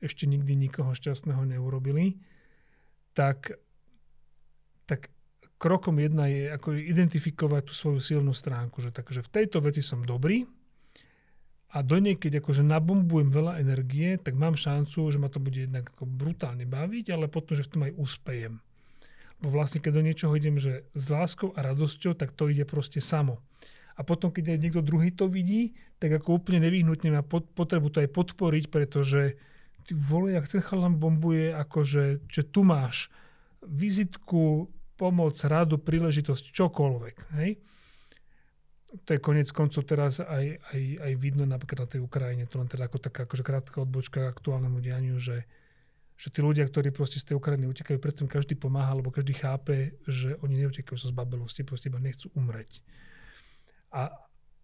[0.00, 2.18] ešte nikdy nikoho šťastného neurobili,
[3.12, 3.56] tak,
[4.88, 5.12] tak
[5.60, 10.02] krokom jedna je ako identifikovať tú svoju silnú stránku, že takže v tejto veci som
[10.02, 10.44] dobrý
[11.74, 15.58] a do nej, keď akože nabombujem veľa energie, tak mám šancu, že ma to bude
[15.58, 18.54] jednak ako brutálne baviť, ale potom, že v tom aj úspejem.
[19.42, 23.02] Lebo vlastne, keď do niečoho idem, že s láskou a radosťou, tak to ide proste
[23.02, 23.42] samo.
[23.94, 28.02] A potom, keď aj niekto druhý to vidí, tak ako úplne nevyhnutne má potrebu to
[28.02, 29.38] aj podporiť, pretože
[29.86, 33.12] ty vole, jak ten chalan bombuje, akože, že tu máš
[33.62, 37.16] vizitku, pomoc, radu, príležitosť, čokoľvek.
[37.38, 37.50] Hej?
[39.02, 42.70] to je konec koncov teraz aj, aj, aj vidno napríklad na tej Ukrajine, to len
[42.70, 45.50] teda ako taká akože krátka odbočka k aktuálnemu dianiu, že,
[46.14, 49.98] že tí ľudia, ktorí proste z tej Ukrajiny utekajú, preto každý pomáha, lebo každý chápe,
[50.06, 52.78] že oni neutekajú sa z babelosti, proste iba nechcú umreť.
[53.90, 54.14] A,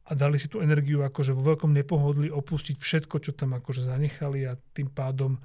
[0.07, 4.46] a dali si tú energiu akože vo veľkom nepohodli opustiť všetko, čo tam akože zanechali
[4.46, 5.42] a tým pádom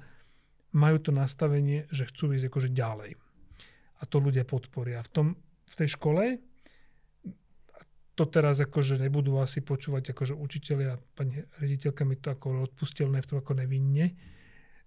[0.74, 3.18] majú to nastavenie, že chcú ísť akože ďalej.
[3.98, 5.02] A to ľudia podporia.
[5.02, 5.26] V, tom,
[5.66, 6.38] v tej škole
[8.16, 13.28] to teraz akože nebudú asi počúvať akože učiteľia, pani rediteľka mi to ako odpustilné v
[13.28, 14.16] tom ako nevinne,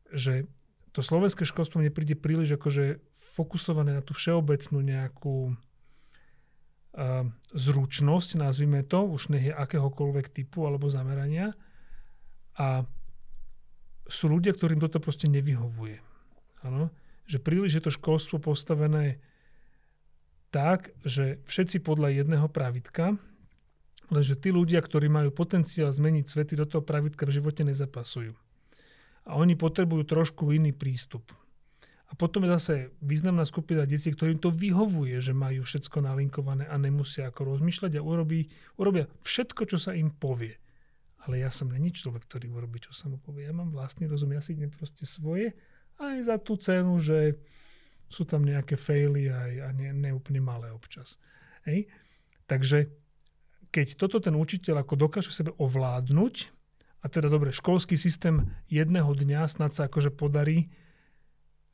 [0.09, 0.49] že
[0.91, 3.01] to slovenské školstvo mne príde príliš akože
[3.37, 10.89] fokusované na tú všeobecnú nejakú uh, zručnosť, nazvime to, už nech je akéhokoľvek typu alebo
[10.89, 11.53] zamerania.
[12.57, 12.83] A
[14.09, 16.01] sú ľudia, ktorým toto proste nevyhovuje.
[16.65, 16.89] Ano?
[17.29, 19.21] Že príliš je to školstvo postavené
[20.49, 23.21] tak, že všetci podľa jedného pravidka,
[24.09, 28.33] lenže tí ľudia, ktorí majú potenciál zmeniť svety do toho pravidka v živote nezapasujú.
[29.29, 31.29] A oni potrebujú trošku iný prístup.
[32.09, 32.73] A potom je zase
[33.05, 38.01] významná skupina detí, ktorým to vyhovuje, že majú všetko nalinkované a nemusia ako rozmýšľať a
[38.01, 38.49] urobí,
[38.81, 40.57] urobia všetko, čo sa im povie.
[41.29, 43.45] Ale ja som není človek, ktorý urobí, čo sa mu povie.
[43.45, 45.53] Ja mám vlastný rozum, ja si idem proste svoje
[46.01, 47.37] aj za tú cenu, že
[48.09, 51.21] sú tam nejaké faily aj, a ne, neúplne malé občas.
[51.67, 51.85] Hej?
[52.49, 52.89] Takže
[53.69, 56.35] keď toto ten učiteľ ako dokáže sebe ovládnuť,
[56.99, 60.67] a teda dobre, školský systém jedného dňa snad sa akože podarí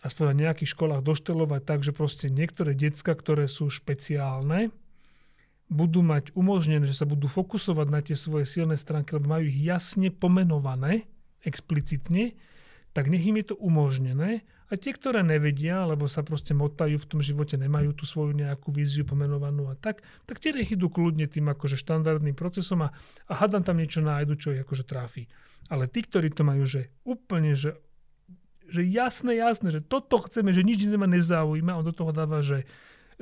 [0.05, 4.69] aspoň na nejakých školách doštelovať tak, že proste niektoré decka, ktoré sú špeciálne,
[5.65, 9.57] budú mať umožnené, že sa budú fokusovať na tie svoje silné stránky, lebo majú ich
[9.65, 11.09] jasne pomenované,
[11.41, 12.37] explicitne,
[12.93, 17.09] tak nech im je to umožnené a tie, ktoré nevedia, alebo sa proste motajú v
[17.09, 21.29] tom živote, nemajú tú svoju nejakú víziu pomenovanú a tak, tak tie nech idú kľudne
[21.29, 22.89] tým akože štandardným procesom a,
[23.29, 25.29] a hádam tam niečo nájdu, čo ich akože tráfi.
[25.69, 27.77] Ale tí, ktorí to majú, že úplne, že,
[28.65, 32.41] že jasné, jasné, že toto chceme, že nič iné ma nezaujíma, on do toho dáva,
[32.41, 32.65] že,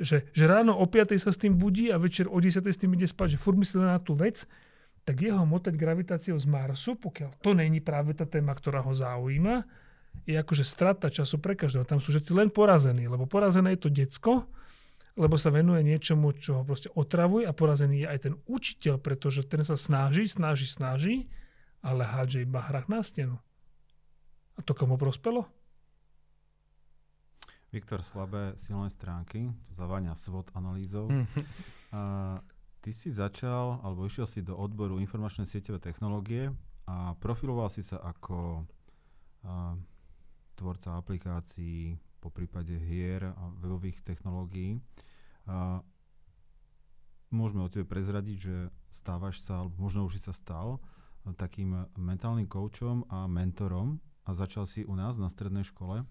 [0.00, 2.96] že, že ráno o 5 sa s tým budí a večer o 10 s tým
[2.96, 4.48] ide spať, že furt myslí na tú vec,
[5.04, 9.83] tak jeho motať gravitáciou z Marsu, pokiaľ to není práve tá téma, ktorá ho zaujíma,
[10.24, 11.84] je akože strata času pre každého.
[11.84, 14.46] Tam sú všetci len porazení, lebo porazené je to decko,
[15.14, 19.46] lebo sa venuje niečomu, čo ho proste otravuje a porazený je aj ten učiteľ, pretože
[19.46, 21.30] ten sa snaží, snaží, snaží,
[21.84, 23.36] ale hádže iba hrách na stenu.
[24.58, 25.46] A to komu prospelo?
[27.74, 31.10] Viktor, slabé silné stránky, to zaváňa SWOT analýzou.
[31.10, 31.26] Mm.
[31.90, 32.02] A
[32.78, 36.54] ty si začal, alebo išiel si do odboru informačné sieťové technológie
[36.86, 38.62] a profiloval si sa ako
[39.42, 39.74] a,
[40.54, 44.80] tvorca aplikácií, po prípade hier a webových technológií.
[45.44, 45.84] A
[47.28, 48.56] môžeme o tebe prezradiť, že
[48.88, 50.80] stávaš sa, alebo možno už si sa stal
[51.36, 56.08] takým mentálnym koučom a mentorom a začal si u nás na strednej škole.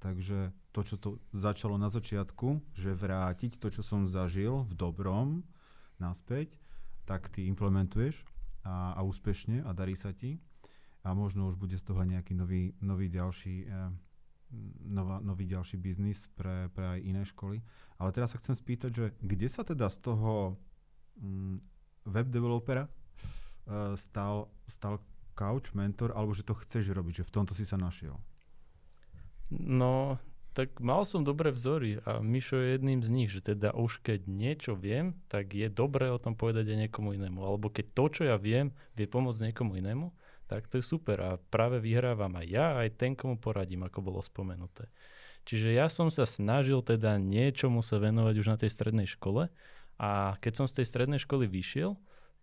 [0.00, 5.44] Takže to, čo to začalo na začiatku, že vrátiť to, čo som zažil v dobrom
[6.00, 6.56] naspäť,
[7.04, 8.24] tak ty implementuješ
[8.64, 10.40] a, a úspešne a darí sa ti
[11.00, 13.92] a možno už bude z toho nejaký nový, nový ďalší eh,
[14.86, 17.62] nová, nový ďalší biznis pre, pre aj iné školy.
[18.02, 20.58] Ale teraz sa chcem spýtať, že kde sa teda z toho
[21.20, 21.56] mm,
[22.10, 24.98] web developera uh, stal, stal
[25.38, 28.18] couch mentor, alebo že to chceš robiť, že v tomto si sa našiel?
[29.50, 30.18] No,
[30.50, 34.26] tak mal som dobré vzory a Mišo je jedným z nich, že teda už keď
[34.26, 37.38] niečo viem, tak je dobré o tom povedať aj niekomu inému.
[37.42, 40.10] Alebo keď to, čo ja viem, vie pomôcť niekomu inému,
[40.50, 44.18] tak to je super a práve vyhrávam aj ja, aj ten, komu poradím, ako bolo
[44.18, 44.90] spomenuté.
[45.46, 49.46] Čiže ja som sa snažil teda niečomu sa venovať už na tej strednej škole
[50.02, 51.94] a keď som z tej strednej školy vyšiel,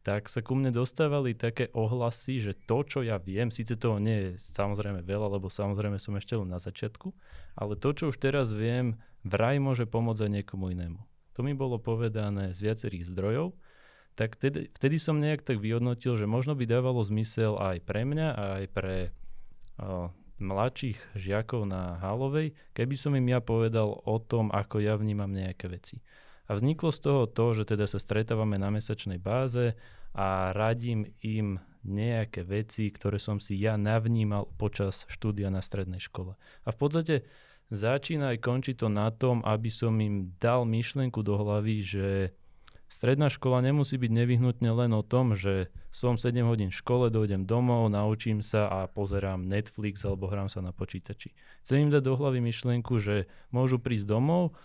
[0.08, 4.16] tak sa ku mne dostávali také ohlasy, že to, čo ja viem, síce toho nie
[4.16, 7.12] je samozrejme veľa, lebo samozrejme som ešte len na začiatku,
[7.60, 8.96] ale to, čo už teraz viem,
[9.28, 11.04] vraj môže pomôcť aj niekomu inému.
[11.36, 13.52] To mi bolo povedané z viacerých zdrojov
[14.18, 18.28] tak vtedy, vtedy som nejak tak vyhodnotil, že možno by dávalo zmysel aj pre mňa
[18.34, 19.14] aj pre
[19.78, 20.10] o,
[20.42, 25.70] mladších žiakov na Hálovej, keby som im ja povedal o tom, ako ja vnímam nejaké
[25.70, 26.02] veci.
[26.50, 29.78] A vzniklo z toho to, že teda sa stretávame na mesačnej báze
[30.18, 36.40] a radím im nejaké veci, ktoré som si ja navnímal počas štúdia na strednej škole.
[36.66, 37.16] A v podstate
[37.70, 42.08] začína aj končí to na tom, aby som im dal myšlienku do hlavy, že
[42.88, 47.48] stredná škola nemusí byť nevyhnutne len o tom, že som 7 hodín v škole, dojdem
[47.48, 51.36] domov, naučím sa a pozerám Netflix alebo hrám sa na počítači.
[51.64, 54.56] Chcem im dať do hlavy myšlienku, že môžu prísť domov,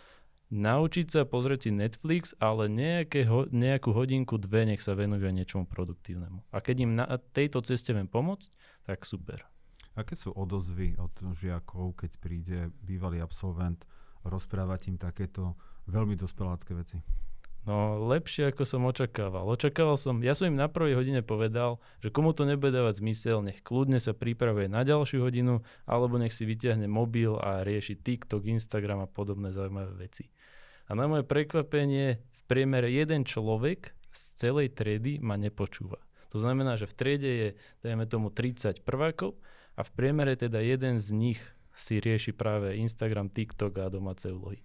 [0.53, 5.65] naučiť sa pozrieť si Netflix, ale nejaké nejakú hodinku, dve nech sa venujú aj niečomu
[5.65, 6.45] produktívnemu.
[6.53, 8.53] A keď im na tejto ceste viem pomôcť,
[8.85, 9.49] tak super.
[9.97, 13.85] Aké sú odozvy od žiakov, keď príde bývalý absolvent
[14.25, 15.57] rozprávať im takéto
[15.89, 17.01] veľmi dospelácké veci?
[17.63, 19.47] No lepšie ako som očakával.
[19.47, 23.39] Očakával som, ja som im na prvej hodine povedal, že komu to nebude dávať zmysel,
[23.39, 28.51] nech kľudne sa pripravuje na ďalšiu hodinu, alebo nech si vyťahne mobil a rieši TikTok,
[28.51, 30.27] Instagram a podobné zaujímavé veci.
[30.91, 36.03] A na moje prekvapenie v priemere jeden človek z celej triedy ma nepočúva.
[36.35, 37.49] To znamená, že v triede je,
[37.87, 39.39] dajme tomu, 30 prvákov
[39.79, 41.41] a v priemere teda jeden z nich
[41.79, 44.61] si rieši práve Instagram, TikTok a domáce úlohy.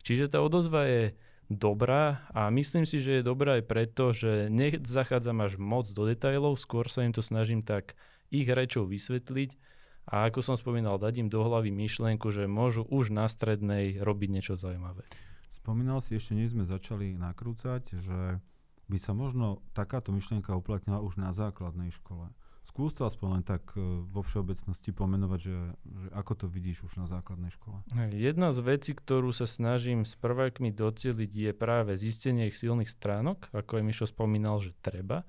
[0.00, 1.12] Čiže tá odozva je
[1.50, 6.56] dobrá a myslím si, že je dobrá aj preto, že nezachádzam až moc do detajlov,
[6.56, 7.98] skôr sa im to snažím tak
[8.30, 9.58] ich rečou vysvetliť
[10.06, 14.28] a ako som spomínal, dať im do hlavy myšlienku, že môžu už na strednej robiť
[14.30, 15.02] niečo zaujímavé.
[15.50, 18.38] Spomínal si, ešte než sme začali nakrúcať, že
[18.86, 22.30] by sa možno takáto myšlienka uplatnila už na základnej škole.
[22.70, 27.02] Skús to aspoň len tak e, vo všeobecnosti pomenovať, že, že ako to vidíš už
[27.02, 27.82] na základnej škole.
[28.14, 33.50] Jedna z vecí, ktorú sa snažím s prvákmi docieliť, je práve zistenie ich silných stránok,
[33.50, 35.26] ako aj Mišo spomínal, že treba,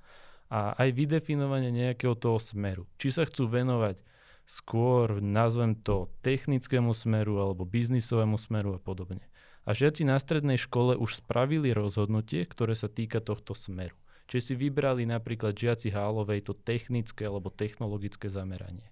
[0.53, 2.85] a aj vydefinovanie nejakého toho smeru.
[3.01, 4.05] Či sa chcú venovať
[4.45, 9.25] skôr, nazvem to, technickému smeru alebo biznisovému smeru a podobne.
[9.65, 13.97] A žiaci na strednej škole už spravili rozhodnutie, ktoré sa týka tohto smeru.
[14.31, 18.87] Čiže si vybrali napríklad žiaci Hálovej to technické alebo technologické zameranie.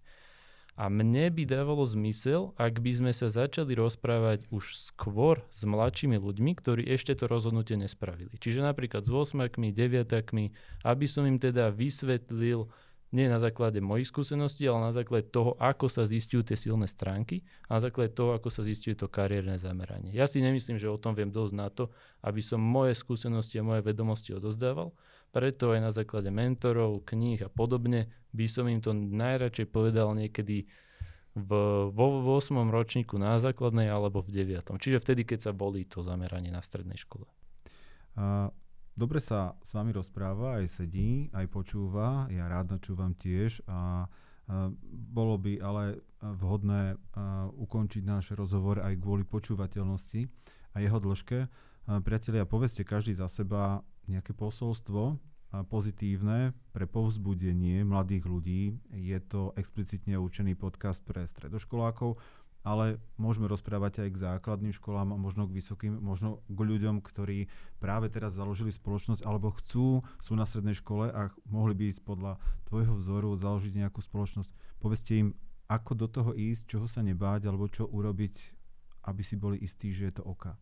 [0.76, 6.20] A mne by dávalo zmysel, ak by sme sa začali rozprávať už skôr s mladšími
[6.20, 8.36] ľuďmi, ktorí ešte to rozhodnutie nespravili.
[8.36, 10.52] Čiže napríklad s 8 deviatakmi,
[10.84, 12.68] aby som im teda vysvetlil,
[13.10, 17.42] nie na základe mojich skúseností, ale na základe toho, ako sa zistujú tie silné stránky
[17.66, 20.14] a na základe toho, ako sa zistuje to kariérne zameranie.
[20.14, 21.90] Ja si nemyslím, že o tom viem dosť na to,
[22.22, 24.94] aby som moje skúsenosti a moje vedomosti odozdával,
[25.30, 30.70] preto aj na základe mentorov, kníh a podobne by som im to najradšej povedal niekedy
[31.38, 31.52] v,
[31.94, 32.08] vo
[32.38, 32.58] 8.
[32.70, 34.76] ročníku na základnej alebo v 9.
[34.76, 37.30] Čiže vtedy, keď sa bolí to zameranie na strednej škole.
[38.18, 38.50] Uh,
[38.98, 42.28] dobre sa s vami rozpráva, aj sedí, aj počúva.
[42.34, 48.98] Ja rád načúvam tiež a uh, bolo by ale vhodné uh, ukončiť náš rozhovor aj
[49.00, 50.28] kvôli počúvateľnosti
[50.76, 51.69] a jeho dĺžke.
[51.90, 55.18] Priatelia, povedzte každý za seba nejaké posolstvo
[55.74, 58.78] pozitívne pre povzbudenie mladých ľudí.
[58.94, 62.22] Je to explicitne určený podcast pre stredoškolákov,
[62.62, 67.50] ale môžeme rozprávať aj k základným školám možno k vysokým, možno k ľuďom, ktorí
[67.82, 72.38] práve teraz založili spoločnosť alebo chcú, sú na strednej škole a mohli by ísť podľa
[72.70, 74.54] tvojho vzoru založiť nejakú spoločnosť.
[74.78, 75.34] Povedzte im,
[75.66, 78.36] ako do toho ísť, čoho sa nebáť alebo čo urobiť,
[79.10, 80.54] aby si boli istí, že je to oka.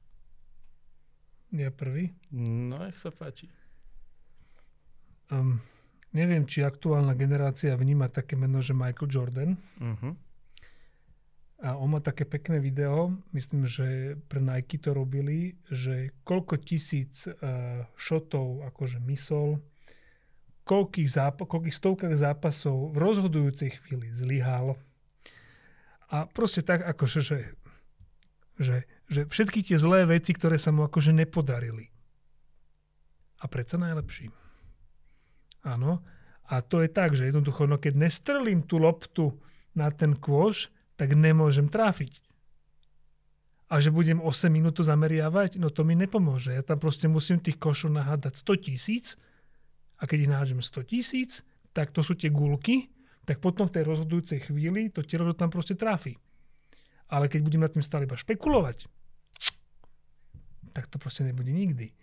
[1.55, 2.11] Ja prvý?
[2.33, 3.47] No, nech sa páči.
[5.31, 5.59] Um,
[6.11, 9.51] neviem, či aktuálna generácia vníma také meno, že Michael Jordan.
[9.79, 10.13] Uh-huh.
[11.57, 17.25] A on má také pekné video, myslím, že pre Nike to robili, že koľko tisíc
[17.25, 19.57] uh, šotov akože mysol,
[20.67, 24.77] koľkých, zápa- koľkých stovkách zápasov v rozhodujúcej chvíli zlyhal.
[26.07, 27.56] A proste tak akože, že,
[28.57, 31.87] že že všetky tie zlé veci, ktoré sa mu akože nepodarili.
[33.39, 34.27] A predsa najlepší.
[35.63, 36.03] Áno.
[36.47, 39.35] A to je tak, že jednoducho, no keď nestrelím tú loptu
[39.75, 42.23] na ten kôš, tak nemôžem tráfiť.
[43.67, 46.55] A že budem 8 minút to zameriavať, no to mi nepomôže.
[46.55, 49.05] Ja tam proste musím tých košov nahádať 100 tisíc
[49.99, 51.31] a keď ich nahádžem 100 tisíc,
[51.75, 52.87] tak to sú tie gulky,
[53.27, 56.15] tak potom v tej rozhodujúcej chvíli to telo tam proste tráfi.
[57.07, 58.87] Ale keď budem nad tým stále iba špekulovať,
[60.75, 61.95] tak to proste nebude nikdy.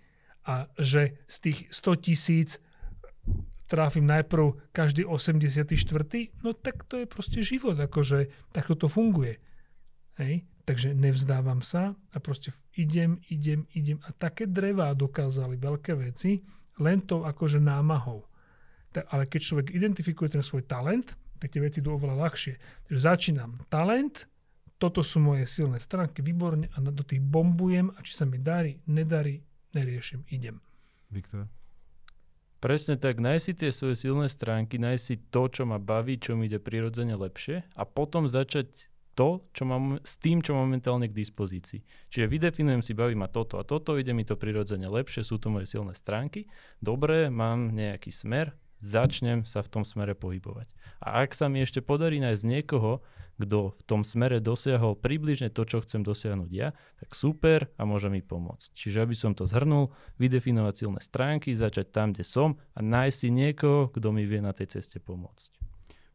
[0.44, 2.50] A že z tých 100 tisíc
[3.64, 5.72] tráfim najprv každý 84.
[6.44, 9.40] No tak to je proste život, akože takto to funguje.
[10.20, 10.44] Hej?
[10.64, 14.00] Takže nevzdávam sa a proste idem, idem, idem.
[14.04, 16.40] A také drevá dokázali veľké veci
[16.80, 18.26] len to akože námahou.
[19.10, 22.54] Ale keď človek identifikuje ten svoj talent, tak tie veci idú oveľa ľahšie.
[22.88, 24.30] Takže začínam talent,
[24.84, 28.84] toto sú moje silné stránky, výborne a do tých bombujem a či sa mi darí,
[28.84, 29.40] nedarí,
[29.72, 30.60] neriešim, idem.
[31.08, 31.48] Viktor?
[32.60, 36.36] Presne tak, nájsť si tie svoje silné stránky, nájsť si to, čo ma baví, čo
[36.36, 41.08] mi ide prirodzene lepšie a potom začať to, čo mám, s tým, čo mám momentálne
[41.08, 41.80] k dispozícii.
[42.12, 45.48] Čiže vydefinujem si, baví ma toto a toto, ide mi to prirodzene lepšie, sú to
[45.48, 46.44] moje silné stránky.
[46.82, 48.52] Dobre, mám nejaký smer,
[48.84, 50.68] začnem sa v tom smere pohybovať.
[51.00, 53.00] A ak sa mi ešte podarí nájsť niekoho,
[53.40, 58.08] kto v tom smere dosiahol približne to, čo chcem dosiahnuť ja, tak super a môže
[58.08, 58.74] mi pomôcť.
[58.74, 59.90] Čiže aby som to zhrnul,
[60.22, 64.54] vydefinovať silné stránky, začať tam, kde som a nájsť si niekoho, kto mi vie na
[64.54, 65.64] tej ceste pomôcť.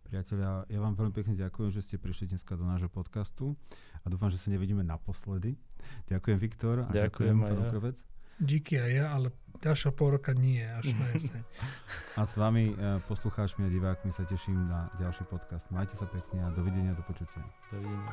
[0.10, 3.54] Priatelia, ja vám veľmi pekne ďakujem, že ste prišli dneska do nášho podcastu
[4.02, 5.54] a dúfam, že sa nevidíme naposledy.
[6.10, 8.19] Ďakujem Viktor a ďakujem, ďakujem pán.
[8.40, 11.44] Díky aj ja, ale ďalšia pol roka nie, až na jeseň.
[12.16, 15.68] A s vami, e, poslucháčmi a divákmi, sa teším na ďalší podcast.
[15.76, 17.44] Majte sa pekne a dovidenia, do počutia.
[17.68, 18.12] Dovidenia.